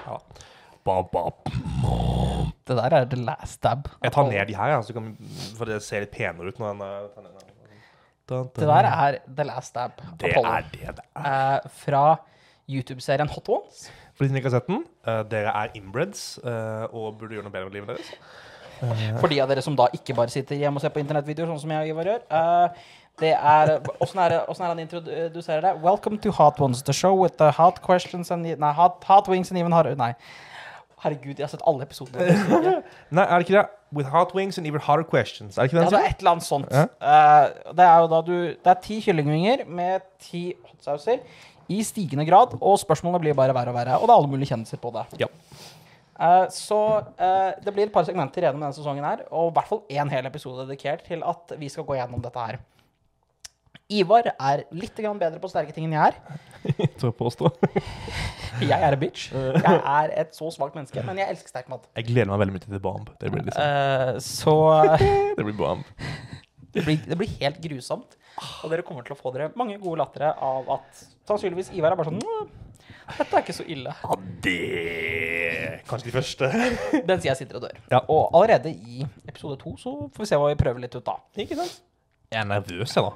[0.00, 0.16] Ja.
[0.86, 1.20] Ba, ba.
[2.66, 3.88] Det der er the last stab.
[4.02, 5.10] Jeg tar ned de her, ja, så kan,
[5.58, 7.50] for det ser litt penere ut når den eh, tar ned.
[8.30, 10.00] Det der er the last stab.
[10.18, 10.50] Det Apollo.
[10.56, 11.28] er det det er.
[11.30, 12.02] Eh, fra
[12.70, 13.84] YouTube-serien Hot Ones.
[14.14, 17.46] For de som ikke har sett den, eh, dere er inbreds eh, og burde gjøre
[17.46, 18.14] noe bedre med livet deres.
[19.20, 21.60] For de av dere som da ikke bare sitter hjemme og ser på internettvideoer, sånn
[21.62, 22.22] som jeg og Ivar gjør.
[22.32, 25.74] Uh, det er Åssen er, det- er han introduserer det?
[25.82, 29.50] Welcome to Hot Ones, the show with the hot questions and Nei, hot, hot wings
[29.50, 30.14] and even hotter Nei.
[31.00, 32.34] Herregud, jeg har sett alle episodene.
[33.16, 33.66] Nei, er det ikke det?
[33.92, 35.56] With hot wings and even harder questions.
[35.56, 36.68] Er det ikke Ja, det er et eller annet sånt.
[36.70, 36.84] Ja.
[37.00, 41.20] Uh, det er jo da du Det er ti kyllingvinger med ti hotsauser
[41.70, 43.98] i stigende grad, og spørsmålene blir bare verre og verre.
[44.00, 45.06] Og det er alle mulige kjendiser på det.
[45.22, 45.28] Ja.
[46.20, 46.80] Eh, så
[47.16, 50.12] eh, det blir et par segmenter gjennom denne sesongen her, og i hvert fall én
[50.12, 52.60] hel episode dedikert til at vi skal gå gjennom dette her.
[53.90, 56.18] Ivar er litt grann bedre på sterke ting enn jeg er.
[57.00, 57.50] Tør påstå.
[58.60, 59.30] Jeg er en bitch.
[59.32, 61.86] Jeg er et så svakt menneske, men jeg elsker sterk mat.
[61.96, 63.06] Jeg gleder meg veldig mye til The Bomb.
[63.22, 64.54] Det blir, liksom, Eh, så
[65.38, 65.86] det blir bomb.
[66.74, 68.18] Det blir, det blir helt grusomt.
[68.60, 71.00] Og dere kommer til å få dere mange gode lattere av at
[71.30, 72.36] sannsynligvis Ivar er bare sånn «Nå,
[73.18, 73.94] Dette er ikke så ille.
[74.04, 74.56] Ja, det
[75.90, 76.50] Kanskje de første.
[77.08, 77.78] Mens jeg sitter og dør.
[77.90, 78.02] Ja.
[78.08, 81.16] Og allerede i episode to så får vi se hva vi prøver litt ut da.
[81.42, 81.80] Ikke sant?
[82.30, 83.10] Jeg er nervøs, jeg, da.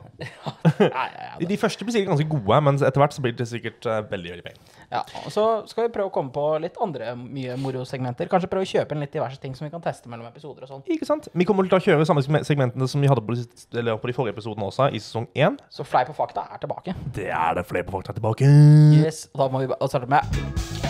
[0.90, 3.86] Ja, De, de første blir sikkert ganske gode, men etter hvert så blir det sikkert
[3.86, 4.72] eh, veldig veldig pent.
[4.90, 5.02] ja.
[5.22, 8.26] Og så skal vi prøve å komme på litt andre mye morosegmenter.
[8.32, 10.72] Kanskje prøve å kjøpe inn litt diverse ting som vi kan teste mellom episoder og
[10.72, 10.82] sånn.
[10.90, 11.28] Ikke sant?
[11.30, 13.46] Vi kommer til å kjøre samme segmentene som vi hadde på de,
[13.78, 15.60] eller på de forrige episodene også, i sesong én.
[15.70, 16.96] Så Fleip og fakta er tilbake.
[17.14, 18.50] Det er det Fleip på fakta er tilbake.
[18.98, 20.83] Yes, Da må vi starte med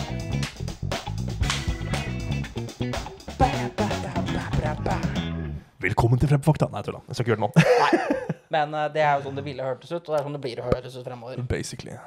[5.85, 6.65] Velkommen til Fremfakta!
[6.71, 7.03] Nei, jeg tuller.
[7.05, 7.65] Jeg skal ikke gjøre det nå.
[7.83, 8.37] Nei.
[8.55, 10.41] Men uh, det er jo sånn det ville hørtes ut, og det er sånn det
[10.41, 11.41] blir å høres ut fremover.
[11.51, 11.97] Basically.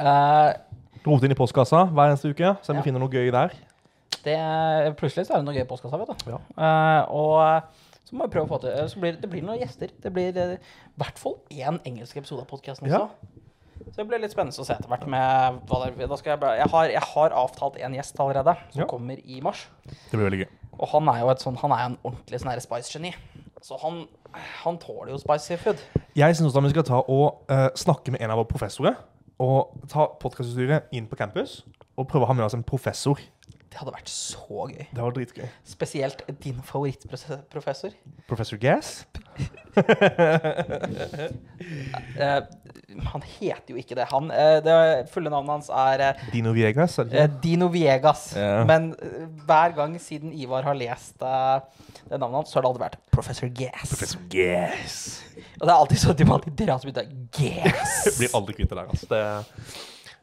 [0.00, 0.54] Uh,
[1.04, 2.78] Rote inn i postkassa hver eneste uke, så Ja.
[2.78, 3.52] vi finner noe gøy der.
[4.24, 4.38] det,
[4.98, 6.32] plutselig så er det noe gøy i postkassa, vet du.
[6.32, 6.40] Ja.
[6.56, 9.42] Uh, og eh, så må vi prøve å få til eh, så blir, Det blir
[9.46, 9.92] noen gjester.
[10.02, 13.04] Det blir eh, i hvert fall én engelsk episode av podkasten også.
[13.04, 13.45] Ja.
[13.84, 16.58] Så det blir litt spennende å se etter hvert med hva det da skal jeg,
[16.60, 18.86] jeg, har, jeg har avtalt en gjest allerede, som Ja.
[18.90, 19.66] kommer i mars.
[19.86, 20.48] Det blir veldig gøy.
[20.76, 23.14] Og han er jo et sånn, han er en ordentlig sånn spice-geni.
[23.64, 24.02] Så han,
[24.62, 25.80] han tåler jo spicy food.
[26.16, 28.98] Jeg syns vi skal ta og uh, snakke med en av våre professorer.
[29.42, 31.62] Og ta podkastutstyret inn på campus
[31.96, 33.20] og prøve å ha med oss en professor.
[33.76, 34.84] Det hadde vært så gøy.
[34.88, 35.48] Det var dritgøy.
[35.68, 37.92] Spesielt din favorittprofessor.
[38.24, 39.02] Professor Gass.
[42.16, 42.42] Eh,
[43.12, 44.06] han heter jo ikke det.
[44.08, 44.76] Han, eh, det
[45.12, 46.94] fulle navnet hans er eh, Dino Viegas.
[47.02, 47.26] Er?
[47.42, 48.30] Dino Viegas.
[48.38, 48.62] Ja.
[48.64, 48.94] Men
[49.44, 53.50] hver gang siden Ivar har lest det navnet hans, så har det aldri vært Professor
[53.52, 53.90] Gas.
[53.92, 54.96] Professor Gass.
[55.58, 57.98] Og det er alltid sånn at de alltid dra ut av Gas.
[58.22, 58.88] Blir aldri kvitt det der.
[58.94, 59.10] Altså.
[59.12, 59.22] Det,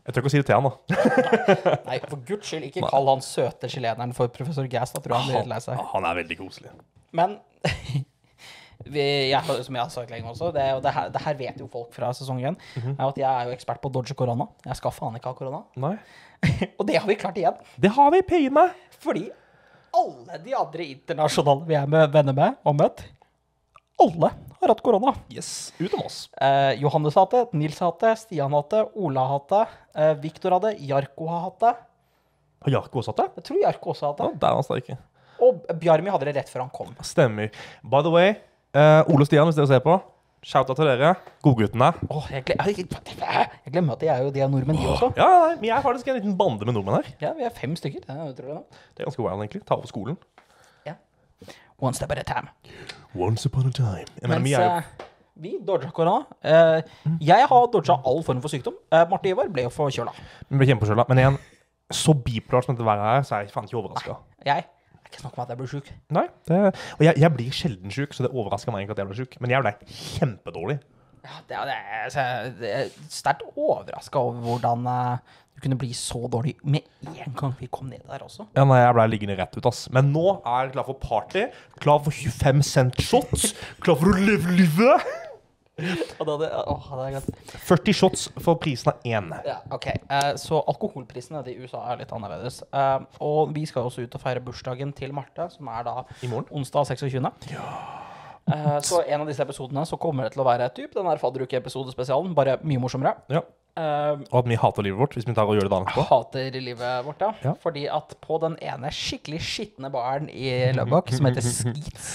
[0.04, 1.76] jeg tør ikke å si det til han, da.
[1.88, 4.92] Nei, for guds skyld, ikke kall han søte chileneren for Professor Gass.
[4.92, 5.80] Da tror jeg han blir helt lei seg.
[5.94, 6.74] han er veldig koselig.
[7.16, 7.38] Men
[8.84, 11.70] vi, jeg, som jeg har sagt lenge også, det, det, her, det her vet jo
[11.72, 12.98] folk fra sesong én, Mhm.
[12.98, 14.50] er at jeg er jo ekspert på å dodge korona.
[14.66, 15.64] Jeg skal faen ikke ha korona.
[15.86, 15.96] Nei.
[16.78, 17.56] og det har vi klart igjen.
[17.80, 18.74] Det har vi meg.
[19.00, 19.30] Fordi
[19.96, 23.06] alle de andre internasjonale vi er med venner med og møtt,
[24.02, 24.30] Alle
[24.64, 25.14] har hatt korona.
[25.30, 26.30] Yes, utenom oss.
[26.42, 29.40] Eh, Johannes har hatt det, Nils har hatt det, Stian har hatt det, Ola har
[29.40, 29.64] hatt det,
[30.02, 31.74] eh, Viktor hadde, Jarko har hatt det.
[32.64, 33.28] Har Jarko også hatt det?
[33.42, 34.40] Jeg tror Jarko også har hatt Ja, det.
[34.40, 34.98] der er han sterke.
[35.44, 36.96] Og Bjarmi hadde det rett før han kom.
[37.04, 37.52] Stemmer.
[37.84, 38.36] By the way,
[38.74, 39.98] eh, Ole og Stian, hvis dere ser på,
[40.44, 41.14] shout-out til dere.
[41.44, 41.92] Godguttene.
[42.10, 45.12] Oh, jeg, glem, jeg, jeg glemmer at de er jo de er nordmenn, de også.
[45.20, 47.12] Ja, nei, vi er faktisk en liten bande med nordmenn her.
[47.22, 48.04] Ja, Vi er fem stykker.
[48.08, 48.32] Det er.
[48.36, 49.64] Det er ganske wild, egentlig.
[49.68, 50.18] Ta over skolen.
[51.84, 52.48] One step at a time.
[53.16, 54.06] Once upon a time.
[54.24, 55.10] Mens vi er jo eh,
[55.44, 56.24] vi dodga korona.
[56.46, 56.84] Eh,
[57.28, 58.76] jeg har dodga all form for sykdom.
[58.94, 60.14] Uh, Marte Ivar ble jo forkjøla.
[60.50, 61.06] vi ble kjempeskylda.
[61.10, 61.38] Men igjen,
[61.94, 64.16] så bipolar som dette været er, så er jeg faen ikke overraska.
[64.46, 65.92] Jeg er ikke snakk om at jeg blir sjuk.
[66.16, 66.26] Nei.
[66.48, 66.60] Det,
[66.98, 69.36] og jeg, jeg blir sjelden sjuk, så det overrasker meg egentlig at jeg ble sjuk.
[69.44, 69.74] Men jeg ble
[70.14, 70.80] kjempedårlig.
[71.24, 71.76] Ja, det, det,
[72.16, 76.86] jeg- er sterkt overraska over hvordan eh, du kunne bli så dårlig med
[77.24, 78.46] en gang vi kom ned der også.
[78.58, 79.86] Ja, nei, Jeg ble liggende rett ut, ass.
[79.96, 81.48] Men nå er jeg klar for party.
[81.84, 83.54] Klar for 25 cent shots.
[83.84, 85.08] Klar for å leve livet.
[86.22, 87.30] Og da hadde, å, det er godt.
[87.66, 89.32] 40 shots for prisen av én.
[89.48, 89.88] Ja, ok.
[89.90, 92.60] Eh, så alkoholprisene i USA er litt annerledes.
[92.70, 96.30] Eh, og vi skal også ut og feire bursdagen til Marte, som er da I
[96.30, 96.52] morgen.
[96.62, 97.26] onsdag 26.
[98.52, 101.22] Eh, så en av disse episodene så kommer det til å være typ den her
[101.22, 103.16] fadderuke-episodespesialen, bare mye morsommere.
[103.32, 103.44] Ja.
[103.74, 106.04] Uh, Og at vi hater livet vårt hvis vi tar og gjør det dagen etterpå.
[106.12, 107.32] hater livet vårt, ja.
[107.42, 107.54] Ja.
[107.64, 112.12] Fordi at på den ene skikkelig skitne baren i Løbbak, som heter Skeets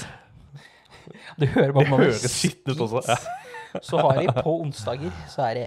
[1.40, 3.02] Du hører bare på høres skittent ut også.
[3.10, 3.80] Ja.
[3.82, 5.66] Så har de på onsdager så er det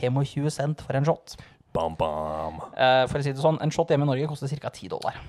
[0.00, 1.36] 25 cent for en shot.
[1.76, 2.58] Bam, bam.
[2.74, 4.72] Uh, for å si det sånn, en shot hjemme i Norge koster ca.
[4.74, 5.20] 10 dollar.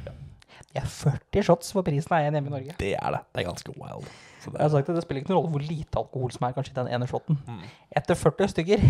[0.74, 2.76] Det er 40 shots for prisen av en hjemme i Norge.
[2.82, 3.22] Det er det.
[3.30, 4.10] Det er ganske wild.
[4.46, 6.74] Jeg har sagt at Det spiller ikke noen rolle hvor lite alkohol som er kanskje
[6.76, 7.40] i den ene shoten.
[7.48, 7.66] Mm.
[8.02, 8.86] Etter 40 stykker,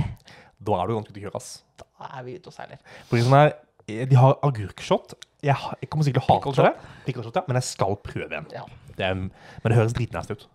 [0.60, 1.50] da er du ganske ute å kjøre, ass.
[1.80, 2.84] da er vi ute og seiler.
[3.10, 3.52] Prisen er
[3.88, 5.18] eh, De har agurkshot.
[5.41, 8.50] Jeg, jeg kommer sikkert til å hate det, Pickleshot, ja, men jeg skal prøve en.
[8.52, 8.66] Ja.
[8.97, 10.50] Det er, men det høres dritnæst ut.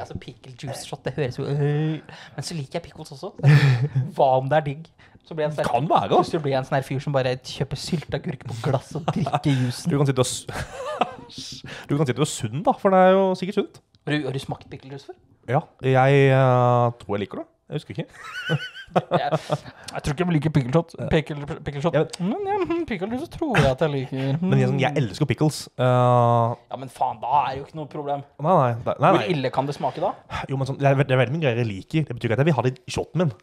[0.00, 2.00] Altså pickle juice shot, det høres jo øh.
[2.36, 3.30] Men så liker jeg pickles også.
[4.16, 4.88] Hva om det er digg?
[5.24, 6.40] Så blir jeg en sånn Kan være, da.
[6.44, 9.92] Blir jeg en sånn her fyr som bare kjøper sylteagurk på glass og drikker juicen.
[9.92, 10.28] Du kan sitte og
[11.88, 13.80] Du kan sitte og sunn, da, for det er jo sikkert sunt.
[14.04, 15.16] Har du, har du smakt pickle før?
[15.48, 17.48] Ja, jeg uh, tror jeg liker det.
[17.64, 18.06] Jeg husker ikke.
[18.94, 19.38] Jeg,
[19.90, 20.92] jeg tror ikke jeg liker pikkelshot.
[20.94, 21.08] shot.
[21.10, 21.90] Pickle, pickle.
[21.96, 22.84] Jeg Men ja, hm,
[23.32, 24.36] tror jeg at jeg liker.
[24.38, 25.56] Men jeg, sånn, jeg elsker pickles.
[25.80, 28.22] Uh, Ja, men faen, da er det jo ikke noe problem.
[28.44, 28.52] nei,
[28.84, 30.12] nei, nei, Hvor ille kan det smake da?
[30.46, 32.06] Jo, men sånn, det, er, det er veldig mye greier jeg liker.
[32.06, 33.34] Det betyr ikke at jeg vil ha det i shoten min.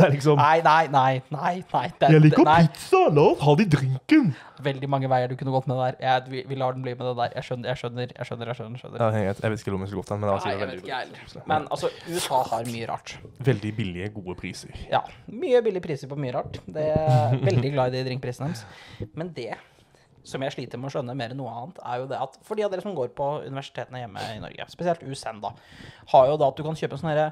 [0.00, 1.54] Det er liksom Nei, nei, nei, nei.
[1.72, 1.88] nei.
[2.00, 2.60] Det, Jeg liker nei.
[2.68, 3.00] pizza!
[3.12, 4.30] La oss ha det i drinken!
[4.60, 5.98] Veldig mange veier du kunne gått med det der.
[6.04, 7.34] Jeg, vi, vi lar den bli med det der.
[7.38, 8.50] Jeg skjønner, jeg skjønner, jeg skjønner.
[8.52, 9.00] Jeg skjønner, skjønner.
[9.04, 10.60] Ja, jeg, jeg vet ikke om jeg skulle gått den, men det var Nei, sikkert
[10.60, 11.48] jeg vet veldig, ikke heller.
[11.52, 13.14] Men altså, USA har mye rart.
[13.50, 14.76] veldig billige, gode priser.
[14.92, 15.00] Ja,
[15.32, 16.60] mye billige priser på mye rart.
[16.68, 19.10] Det er veldig glad i de drinkprisene deres.
[19.16, 19.52] Men det
[20.28, 22.58] som jeg sliter med å skjønne mer enn noe annet, er jo det at for
[22.58, 25.54] de av dere som går på universitetene hjemme i Norge, spesielt USN, da,
[26.12, 27.30] har jo da at du kan kjøpe en sånn herre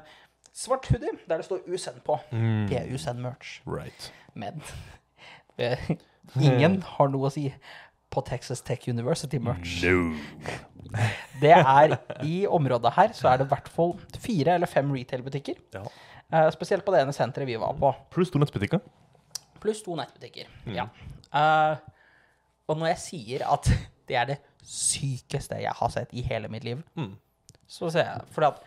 [0.59, 2.17] svart hoodie der det står USN på.
[2.69, 3.59] Det er USN-merch.
[3.69, 4.09] Right.
[4.35, 4.59] Men
[6.39, 7.47] ingen har noe å si
[8.09, 9.83] på Texas Tech University-merch.
[9.85, 10.15] No.
[11.43, 11.93] Det er
[12.25, 13.91] I området her så er det i hvert fall
[14.23, 15.59] fire eller fem retail-butikker.
[15.75, 15.83] Ja.
[16.33, 17.91] Uh, spesielt på det ene senteret vi var på.
[18.13, 18.81] Pluss to nettbutikker.
[19.61, 20.49] Pluss to nettbutikker.
[20.73, 20.87] Ja.
[21.29, 21.77] Uh,
[22.69, 23.69] og når jeg sier at
[24.09, 27.13] det er det sykeste jeg har sett i hele mitt liv, Mm.
[27.69, 28.63] så ser jeg Fordi at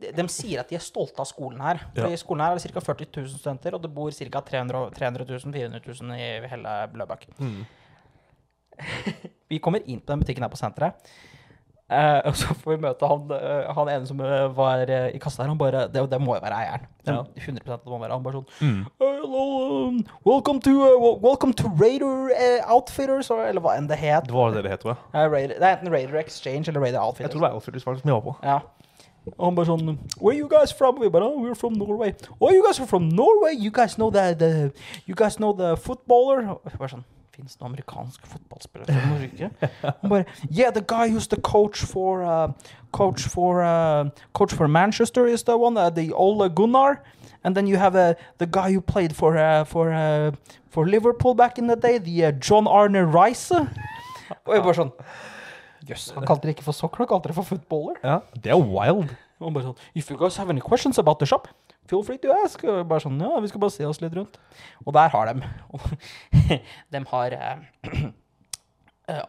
[0.00, 1.82] de, de sier at de er stolte av skolen her.
[1.96, 2.08] Ja.
[2.08, 2.84] I skolen her er ca.
[2.90, 4.44] 40 000 studenter, og det bor ca.
[4.52, 7.26] 300, 300 000 400 000 i hele Bløbak.
[7.40, 7.60] Mm.
[9.50, 11.12] Vi kommer inn på den butikken her på senteret.
[11.90, 15.18] Eh, og så får vi møte han, eh, han ene som eh, var eh, i
[15.18, 15.48] kassa her.
[15.50, 16.84] Han bare, det, det må jo være eieren.
[17.08, 17.16] Ja.
[17.34, 18.84] 100 det må være Han bare sånn Mm.
[19.00, 19.46] Hello,
[19.88, 19.96] um,
[20.28, 24.28] welcome to, uh, welcome to Raider uh, Outfitters, or, eller hva enn det het.
[24.28, 25.32] Det var det det het, tror jeg.
[25.34, 27.26] Raider, det er enten Raider Exchange eller Raider Outfitters.
[27.26, 28.36] Jeg tror det var Outfitters faktisk vi var på.
[28.46, 28.60] Ja.
[29.36, 30.98] Og han bare sånn Where you guys from?
[31.00, 32.14] Vi bare, oh, we're from Norway.
[32.40, 33.54] Oh, you guys are from Norway?
[33.54, 34.50] You guys know the, the
[35.06, 36.56] You guys know the footballer?
[36.78, 39.50] Bare sånn Fins det amerikanske fotballspillere fra Norge?
[40.02, 42.52] Han bare Yeah, the guy who's the coach for uh,
[42.92, 47.02] Coach for uh, Coach for Manchester is the one, uh, the Ole Gunnar.
[47.44, 50.32] And then you have uh, the guy who played for uh, for uh,
[50.68, 53.52] for Liverpool back in the day, the uh, John Arne Rice.
[54.46, 54.92] Og jeg bare sånn
[55.90, 57.98] Jøss, han kalte det ikke for sokker, han kalte det for footballer.
[58.04, 59.10] Ja, Det er wild.
[59.40, 61.48] Og bare sånn If you guys have any questions about the shop,
[61.88, 62.62] feel free to ask.
[62.68, 64.36] Og bare sånn, ja, vi skal bare se oss litt rundt.
[64.86, 65.48] Og der har de.
[66.92, 67.56] De har Eh,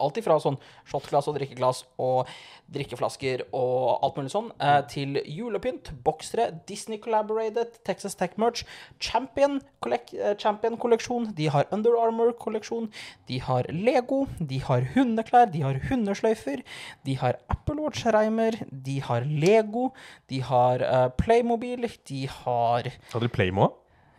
[0.00, 0.58] Alt ifra sånn
[0.88, 2.30] shotglass og drikkeglass og
[2.72, 8.64] drikkeflasker og alt mulig sånn, eh, til julepynt, boksere, Disney Collaborated, Texas Tech Merch,
[9.02, 12.88] Champion eh, Champion-kolleksjon, de har Under Armour-kolleksjon,
[13.28, 16.64] de har Lego, de har hundeklær, de har hundesløyfer,
[17.04, 19.90] de har Apple Watch-reimer, de har Lego,
[20.32, 23.72] de har eh, Playmobil, de har Har de Playmo?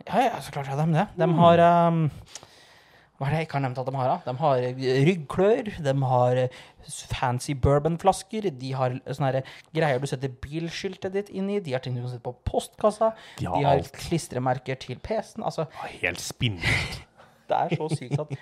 [0.06, 1.06] ja, ja, så klart har de det.
[1.16, 2.10] De har um,
[3.14, 4.08] Hva er det jeg ikke har nevnt at de har?
[4.10, 4.16] da?
[4.26, 6.56] De har eh, ryggklør, de har eh,
[7.14, 9.44] fancy bourbonflasker, de har sånne
[9.76, 13.12] greier du setter bilskiltet ditt inn i, de har ting du kan sette på postkassa,
[13.38, 15.46] De de har har klistremerker til PC-en.
[15.46, 15.68] Altså,
[16.00, 17.04] Helt spinnvilt.
[17.50, 18.34] det er så sykt at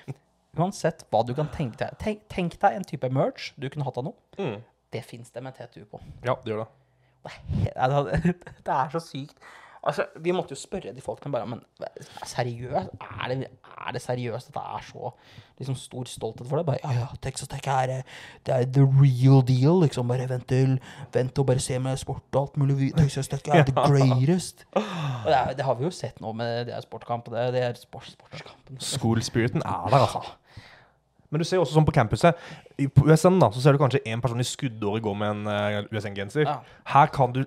[0.56, 4.00] uansett hva du kan tenke deg Tenk, tenk deg en type merch du kunne hatt
[4.00, 4.16] av noe.
[4.40, 4.62] Mm.
[4.92, 6.00] Det fins det med TTU på.
[6.24, 6.70] Ja, det gjør det.
[7.22, 7.92] Det er,
[8.66, 9.36] det er så sykt.
[9.82, 11.60] Altså, vi måtte jo spørre de folkene bare Men
[12.26, 12.90] seriøst?
[13.02, 13.48] Er det,
[13.86, 15.10] er det seriøst at det er så
[15.58, 16.66] liksom, stor stolthet for det?
[16.66, 18.02] Bare, ja, ja, Texas Tech er,
[18.46, 19.80] det er the real deal.
[19.82, 20.06] Liksom.
[20.08, 20.76] Bare vent, til,
[21.14, 22.92] vent og bare se med sport og alt mulig.
[22.96, 24.66] Texas Tech er the greatest.
[24.74, 24.82] Og
[25.26, 27.48] det, er, det har vi jo sett nå med det er sportkampene.
[27.52, 28.78] Det er sport, sportskampen.
[28.80, 30.22] School spiriten er der, altså.
[31.32, 32.38] Men du ser jo også sånn på campuset.
[32.78, 35.78] I- USN da, så ser du kanskje en person i skuddåret gå med en eh,
[35.90, 36.44] USN-genser.
[36.44, 36.58] Ja.
[36.92, 37.42] Her kan du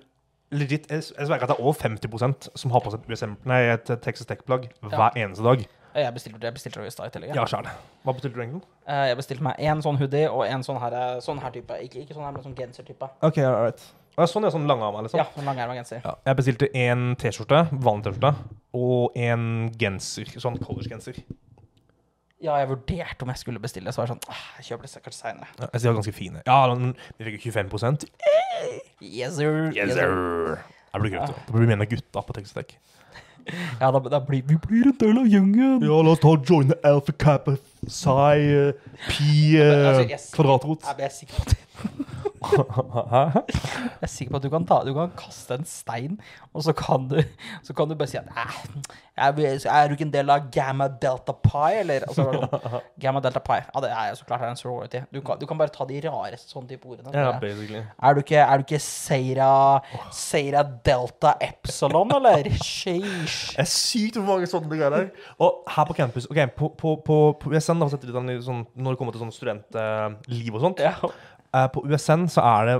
[0.52, 3.90] legit Jeg sverger at det er over 50% som har på seg et, nei, et
[4.02, 5.66] Texas Tech-plagg hver eneste dag.
[5.96, 7.34] Jeg bestilte, jeg bestilte det i stad i tillegg.
[7.34, 7.68] Ja, sjæl.
[8.04, 8.66] Hva bestilte du egentlig?
[8.86, 11.78] Eh, Jeg bestilte meg én sånn hoodie og en sånn her, eh, sånn her type.
[11.86, 13.08] Ikke, ikke sånn her, men sånn gensertype.
[13.24, 13.80] Ok, all right.
[14.18, 15.16] Ja, sånn er sånn langarma, liksom.
[15.22, 16.02] Ja, sånn langarma genser.
[16.04, 18.34] Ja, Jeg bestilte en T-skjorte, vanlig T-skjorte,
[18.76, 21.22] og en genser, sånn college-genser.
[22.44, 24.90] Ja, jeg vurderte om jeg skulle bestille, så var jeg sånn «Ah, Jeg kjøper det
[24.92, 25.46] sikkert seinere.
[25.56, 26.42] Ja, jeg ser de var ganske fine.
[26.46, 28.04] Ja, men vi fikk jo 25
[29.00, 29.70] Yes, sir.
[29.76, 30.12] Yes, sir.
[30.92, 32.76] Det blir gøy, Det blir mer med gutta på Texas Tech.
[33.80, 35.76] Ja, da, da blir vi blir en del av gjengen.
[35.86, 37.52] Ja, la oss ta joine alpha kappa
[37.86, 38.72] psi eh,
[39.06, 40.88] pi eh, Altså, jeg sikker- kvadratrot.
[40.90, 45.12] Jeg er sikker på at Jeg er sikker på at du kan, ta, du kan
[45.18, 46.18] kaste en stein,
[46.54, 47.18] og så kan du,
[47.66, 48.30] så kan du bare si at
[49.16, 52.04] er, er du ikke en del av Gamma Delta Pi, eller?
[52.08, 52.26] Altså,
[53.00, 53.58] Gamma Delta Pi.
[53.64, 55.00] Ja, det er så klart det er en sorority.
[55.14, 57.12] Du kan, du kan bare ta de rareste sånne type ordene.
[57.16, 57.80] Ja, basically.
[57.96, 59.50] Er du ikke, er du ikke Seira,
[60.12, 62.50] Seira Delta Epsilon, eller?
[62.60, 63.54] Sheesh.
[63.56, 65.08] Det er sykt hvor mange sånne greier der.
[65.40, 68.62] Og her på campus ok, På, på, på, på Jeg sender setter de den sånn,
[68.76, 70.92] når det kommer til sånn studentliv og sånt Ja.
[71.56, 72.76] Eh, På USN så er det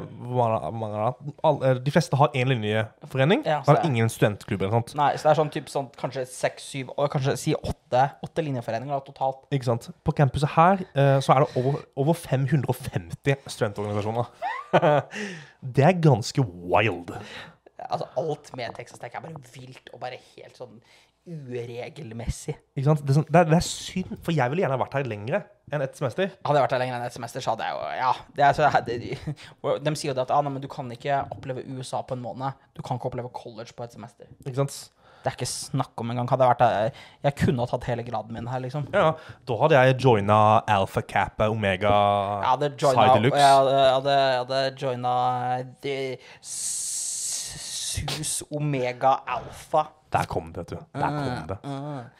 [0.76, 1.06] mange?
[1.46, 3.42] Alle, De fleste har én linjeforening.
[3.48, 4.94] Ja, så er- ingen studentklubber eller sånt.
[4.98, 8.92] Nei, så det er sånn typ sånn kanskje seks, syv, kanskje si åtte, åtte linjeforeninger
[8.94, 9.42] da, totalt.
[9.56, 9.90] Ikke sant?
[10.04, 14.26] På campuset her eh, så er det over, over 550 studentorganisasjoner.
[15.76, 17.12] det er ganske wild.
[17.90, 20.78] Altså, alt med Texas Tech er bare vilt og bare helt sånn
[21.26, 22.54] uregelmessig.
[22.76, 23.02] Ikke sant?
[23.02, 25.42] Det, er sånn, det, er, det er synd, for jeg ville gjerne vært her lengre
[25.74, 26.30] enn et semester.
[26.46, 28.12] Hadde jeg vært her lenger enn et semester, så hadde jeg jo Ja.
[28.36, 28.96] Det er så, de,
[29.82, 32.22] de sier jo det at ah, nei, men du kan ikke oppleve USA på en
[32.22, 32.68] måned.
[32.78, 34.30] Du kan ikke oppleve college på et semester.
[34.46, 34.78] Ikke sant?
[35.26, 36.28] Det er ikke snakk om engang.
[36.30, 38.84] Hadde jeg vært her, Jeg kunne ha tatt hele graden min her, liksom.
[38.94, 39.08] Ja,
[39.48, 40.36] da hadde jeg joina
[40.70, 41.90] Alpha Kappa Omega
[42.62, 43.40] Side Deluxe.
[43.40, 45.14] Jeg hadde, jeg hadde, hadde joina
[47.96, 49.88] Sus Omega Alpha.
[50.16, 50.84] Der kom det, vet du.
[50.96, 51.58] Der kom det.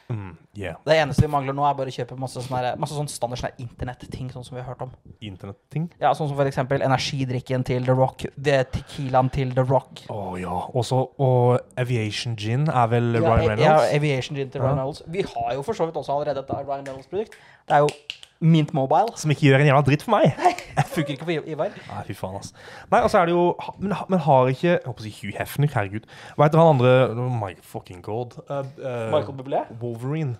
[0.07, 0.77] Mm, yeah.
[0.85, 3.63] Det eneste vi mangler nå, er bare å kjøpe masse, sånne, masse sånn standard sånne
[3.63, 4.93] internetting, sånn som vi har hørt om.
[5.25, 5.89] Internetting.
[6.01, 10.05] Ja, Sånn som for eksempel energidrikken til The Rock, The Tequilaen til The Rock.
[10.13, 10.61] Å ja.
[10.77, 14.61] Også, og Aviation Gin er vel Ja, Ryan ja, Aviation Gin til.
[14.63, 15.03] Ryan Reynolds.
[15.07, 17.37] Vi har jo for så vidt også allerede et Ryan Reynolds-produkt.
[17.67, 17.91] Det er jo
[18.39, 19.15] Mint Mobile.
[19.17, 20.35] Som ikke gjør en jævla dritt for meg.
[20.77, 21.77] Jeg funker ikke for Ivar.
[21.89, 22.51] Nei, fy faen, ass.
[22.91, 23.45] Nei, og så er det jo
[23.81, 26.05] Men, men har ikke Jeg håper å si Hugh Hefner, herregud.
[26.35, 28.37] Hva heter han andre oh My fucking god.
[28.45, 29.63] Uh, uh, Michael Bublé.
[29.81, 30.37] Wolverine.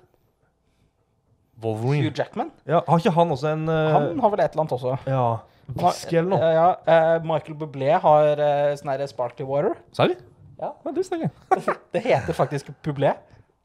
[1.63, 2.05] Wolverine.
[2.05, 2.53] Hugh Jackman.
[2.69, 4.97] Ja, har ikke han også en uh, Han har vel et eller annet også.
[5.09, 5.27] Ja.
[5.67, 6.51] Whisky eller noe?
[6.53, 7.17] Ja, ja.
[7.25, 8.43] Michael Bublé har
[8.79, 9.73] sånn her Sparkly Water.
[9.97, 10.13] Serr?
[10.57, 10.71] Ja.
[10.85, 11.33] ja, du snakker.
[11.93, 13.17] Det heter faktisk Bublé.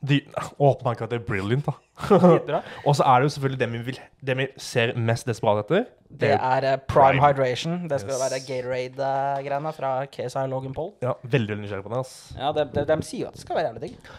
[0.03, 0.17] De,
[0.59, 1.73] oh my god, det er brilliant, da.
[2.89, 5.85] Og så er det jo selvfølgelig det vi, vil, det vi ser mest desperat etter.
[6.11, 7.23] Det er eh, Prime Prime.
[7.23, 7.77] Hydration.
[7.91, 8.25] Det skal Yes.
[8.25, 10.93] være Gatorade-greiene fra KSI Logan Paul.
[11.03, 12.01] Ja, veldig veldig nysgjerrig på det.
[12.03, 12.17] ass.
[12.39, 14.13] Ja, de, de, de sier jo at det skal være jævlig digg.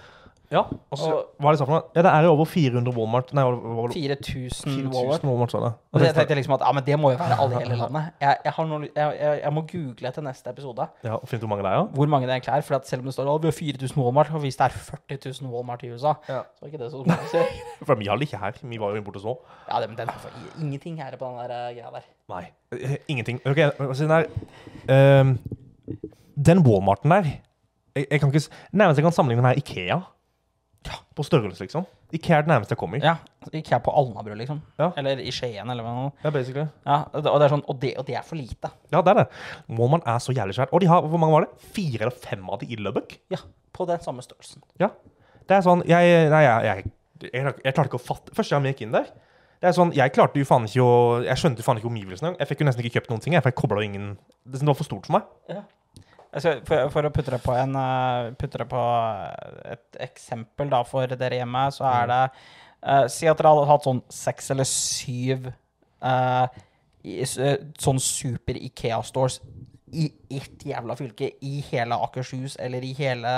[0.54, 1.82] Ja, og Og- Hva er det for noe?
[1.96, 5.24] Ja, det er jo over 400 Walmart Nei, hva hva 4000 4000 Walmart.
[5.26, 5.72] Walmart, det.
[5.94, 8.12] tenkte jeg tenkte liksom at ja, men det må jo være alle i hele landet.
[8.22, 11.40] Jeg, jeg, har noe, jeg, jeg, jeg må google til neste episode Ja, og Finne
[11.42, 11.84] hvor mange det er, ja?
[11.98, 12.62] hvor mange det egentlig er.
[12.70, 14.78] For at selv om det står at vi har 4000 Walmart, og hvis det er
[15.10, 16.42] 40 000 Walmart i USA, Ja.
[16.54, 17.02] så er ikke det så
[17.32, 17.42] si.
[17.88, 18.52] For vi har det ikke her.
[18.62, 19.34] Vi var jo borte så.
[19.72, 20.30] Ja, det, men den har
[20.62, 22.06] ingenting her på den der eh, greia der.
[22.30, 22.44] Nei.
[22.78, 23.42] eh, Ingenting.
[23.46, 23.58] Ok,
[23.98, 24.30] siden her
[24.90, 25.38] ehm,
[26.46, 27.24] Den Walmarten der
[27.96, 30.00] jeg, jeg kan ikke Nærmest jeg kan sammenligne den her Ikea.
[30.84, 30.98] Ja.
[31.16, 31.86] På størrelse, liksom.
[32.14, 33.04] Ikea er det nærmeste jeg kommer.
[33.04, 33.16] Ja,
[33.54, 34.60] jeg på Alnabru, liksom.
[34.80, 34.92] Ja.
[35.00, 36.12] Eller i Skien, eller noe.
[36.24, 36.66] Ja, basically.
[36.86, 38.72] Ja, og det, er sånn, og det, og det er for lite.
[38.92, 39.26] Ja, det er det.
[39.72, 40.74] Målmann er så jævlig svært.
[40.76, 41.72] Og de har, hvor mange var det?
[41.76, 43.16] Fire eller fem av de i Lubbock?
[43.34, 43.40] Ja,
[43.74, 44.64] på den samme størrelsen.
[44.82, 44.92] Ja.
[45.44, 46.92] Det er sånn Jeg, nei, jeg, jeg,
[47.34, 49.10] jeg, jeg klarte ikke å fatte Første gang vi gikk inn der
[49.60, 50.94] Det er sånn, Jeg klarte jo faen ikke å
[51.26, 52.30] Jeg skjønte jo faen ikke omgivelsene.
[52.30, 52.40] engang.
[52.40, 53.36] Jeg fikk jo nesten ikke kjøpt noen ting.
[53.36, 54.14] Jeg, for jeg kobla ingen
[54.48, 55.64] Det var for stort for meg.
[56.34, 58.84] Altså, for, for å putte det på en eh, Putte det på
[59.70, 63.86] et eksempel da for dere hjemme, så er det uh, Si at dere hadde hatt
[63.86, 65.52] sånn seks eller syv
[66.02, 66.48] uh,
[67.04, 69.42] i, eh, sånn super Ikea-stores
[69.94, 73.34] i ett jævla fylke, i hele Akershus eller i hele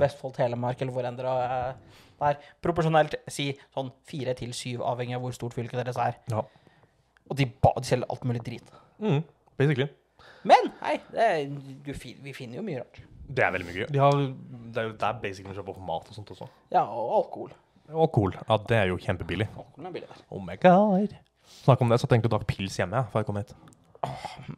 [0.00, 2.40] Vestfold, Telemark eller hvor enn dere eh, er.
[2.64, 6.18] Proporsjonelt si sånn fire til syv, avhengig av hvor stort fylket deres er.
[6.32, 6.42] Ja.
[7.30, 8.74] Og de, ba, de selger alt mulig drit.
[8.98, 9.22] Mm,
[9.60, 9.86] basically.
[10.44, 11.48] Men hei, det, er-
[11.84, 11.92] du,
[12.24, 13.00] vi finner jo mye rart.
[13.30, 13.88] Det er veldig mye gøy.
[13.94, 14.12] De har,
[14.74, 16.48] det er jo der basically vi kjøper for mat og sånt også.
[16.74, 17.52] Ja, og alkohol.
[17.90, 18.34] Og alkohol.
[18.48, 19.46] Ja, det er jo kjempebillig.
[19.54, 20.22] Alkoholen er billig der.
[20.30, 21.14] Oh my god.
[21.60, 23.52] Snakk om det, så tenkte jeg å dra pils hjemme før jeg kom hit.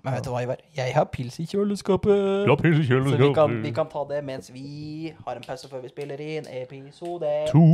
[0.04, 0.60] Men vet du hva, Ivar?
[0.76, 2.46] Jeg har pils i kjøleskapet.
[2.46, 5.66] Ja, pils i Så vi kan, vi kan ta det mens vi har en pause
[5.68, 7.64] før vi spiller inn episode To.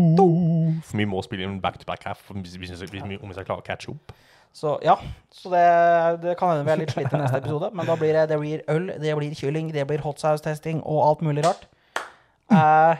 [0.88, 3.28] For vi må spille inn back to back her for hvis, hvis, hvis, vi- om
[3.28, 4.14] vi skal klare å catche opp.
[4.57, 4.96] Så ja,
[5.34, 5.64] så det,
[6.24, 7.72] det kan hende vi er litt slitne i neste episode.
[7.76, 11.03] Men da blir det, det blir øl, det blir kylling, det blir hot sauce-testing og
[11.05, 11.68] alt mulig rart.
[12.49, 12.96] Eh,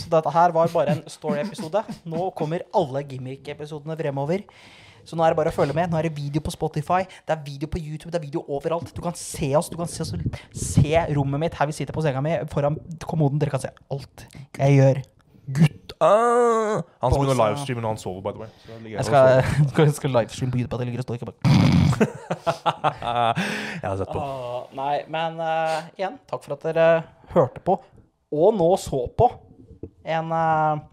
[0.00, 1.84] så dette her var bare en story-episode.
[2.08, 4.46] Nå kommer alle gimmick-episodene fremover.
[5.06, 5.92] Så nå er det bare å følge med.
[5.92, 8.90] Nå er det video på Spotify, det er video på YouTube, det er video overalt.
[8.96, 10.14] Du kan se oss, du kan se, oss,
[10.50, 13.38] se rommet mitt her vi sitter på senga mi, foran kommoden.
[13.42, 14.26] Dere kan se alt
[14.58, 15.04] jeg gjør.
[15.60, 15.75] Gutt!
[16.02, 16.82] Ah!
[17.02, 18.50] Han skal begynne å livestreame når han sover, by the way.
[18.60, 21.30] Så da Jeg skal, skal, skal livestreame på YouTube at jeg ligger og står ikke
[21.30, 21.38] bare
[23.80, 24.20] Jeg har sett på.
[24.20, 26.90] Uh, nei, men uh, igjen, takk for at dere
[27.32, 27.78] hørte på,
[28.36, 29.30] og nå så på
[30.06, 30.84] en uh,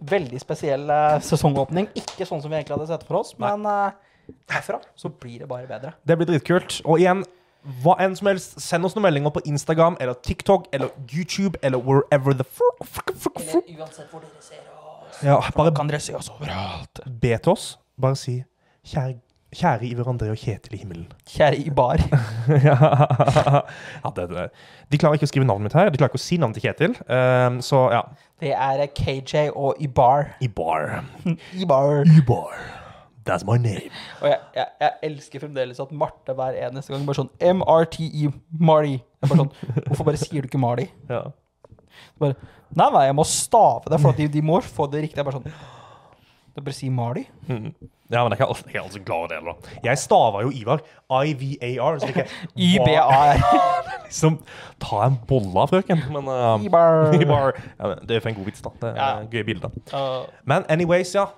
[0.00, 1.90] veldig spesiell eh, sesongåpning.
[1.98, 5.50] Ikke sånn som vi egentlig hadde sett for oss, men eh, herfra så blir det
[5.50, 5.94] bare bedre.
[6.06, 6.80] Det blir dritkult.
[6.86, 7.24] Og igjen,
[7.82, 11.78] hva enn som helst, send oss noen meldinger på Instagram eller TikTok eller YouTube eller
[11.78, 13.66] wherever the fuck, fuck, fuck, fuck.
[13.78, 17.02] uansett hvor dere ser oss, Ja, bare kan dere se oss overalt.
[17.20, 17.76] be til oss.
[18.00, 18.38] Bare si
[18.88, 19.18] kjære,
[19.52, 21.08] kjære Iver André og Kjetil i himmelen.
[21.28, 22.00] Kjære Ibar.
[24.04, 24.46] ja, det, det.
[24.92, 25.90] De klarer ikke å skrive navnet mitt her.
[25.92, 26.96] De klarer ikke å si navnet til Kjetil.
[27.12, 28.02] Um, så ja.
[28.40, 30.30] Det er KJ og Ibar.
[30.40, 31.02] Ibar.
[31.60, 32.06] Ibar.
[32.08, 32.79] Ibar.
[33.26, 33.90] That's my name.
[34.22, 38.96] Og jeg, jeg, jeg elsker fremdeles at Marte hver eneste gang bare sånn MRTE Marty.
[39.20, 39.52] Jeg bare sånn,
[39.90, 40.86] Hvorfor bare sier du ikke Marty?
[41.10, 41.26] Ja.
[42.20, 42.34] Bare,
[42.72, 45.20] nei, nei, jeg må stave det, for de, de må få det riktig.
[45.20, 47.26] Jeg bare sånn Det er bare sier si Marty.
[47.50, 47.68] Mm.
[48.10, 49.36] Ja, men jeg er ikke jeg er alltid glad i det.
[49.38, 49.76] heller.
[49.86, 50.80] Jeg staver jo Ivar.
[51.14, 52.00] I-V-A-R.
[52.02, 52.24] Så ikke
[52.70, 53.44] YBAR.
[54.08, 54.40] liksom
[54.82, 56.02] ta en bolle av frøken.
[56.16, 57.12] Men uh, Ibar.
[57.22, 57.54] Ibar.
[57.78, 58.72] Ja, men det er for en god vits, da.
[58.82, 59.12] Det er Ja.
[59.30, 59.76] gøye bilder.
[59.94, 61.28] Uh, Men anyways, ja.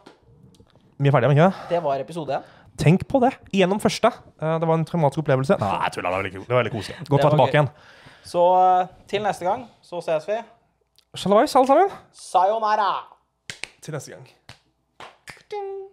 [1.03, 1.69] Vi er ferdige, men ikke?
[1.69, 2.51] det Det var episode én.
[2.79, 3.33] Tenk på det.
[3.53, 4.09] Gjennom første.
[4.41, 5.59] Eh, Det var en traumatisk opplevelse.
[5.61, 6.09] Nei, jeg tuller.
[6.09, 6.97] Det var veldig, det var veldig koselig.
[7.09, 7.61] Godt å være tilbake gøy.
[7.61, 7.71] igjen.
[8.25, 10.39] Så uh, til neste gang så ses vi.
[11.19, 11.91] Shalawais, alle sammen.
[12.17, 12.93] Sayonara!
[13.83, 15.82] Til neste gang.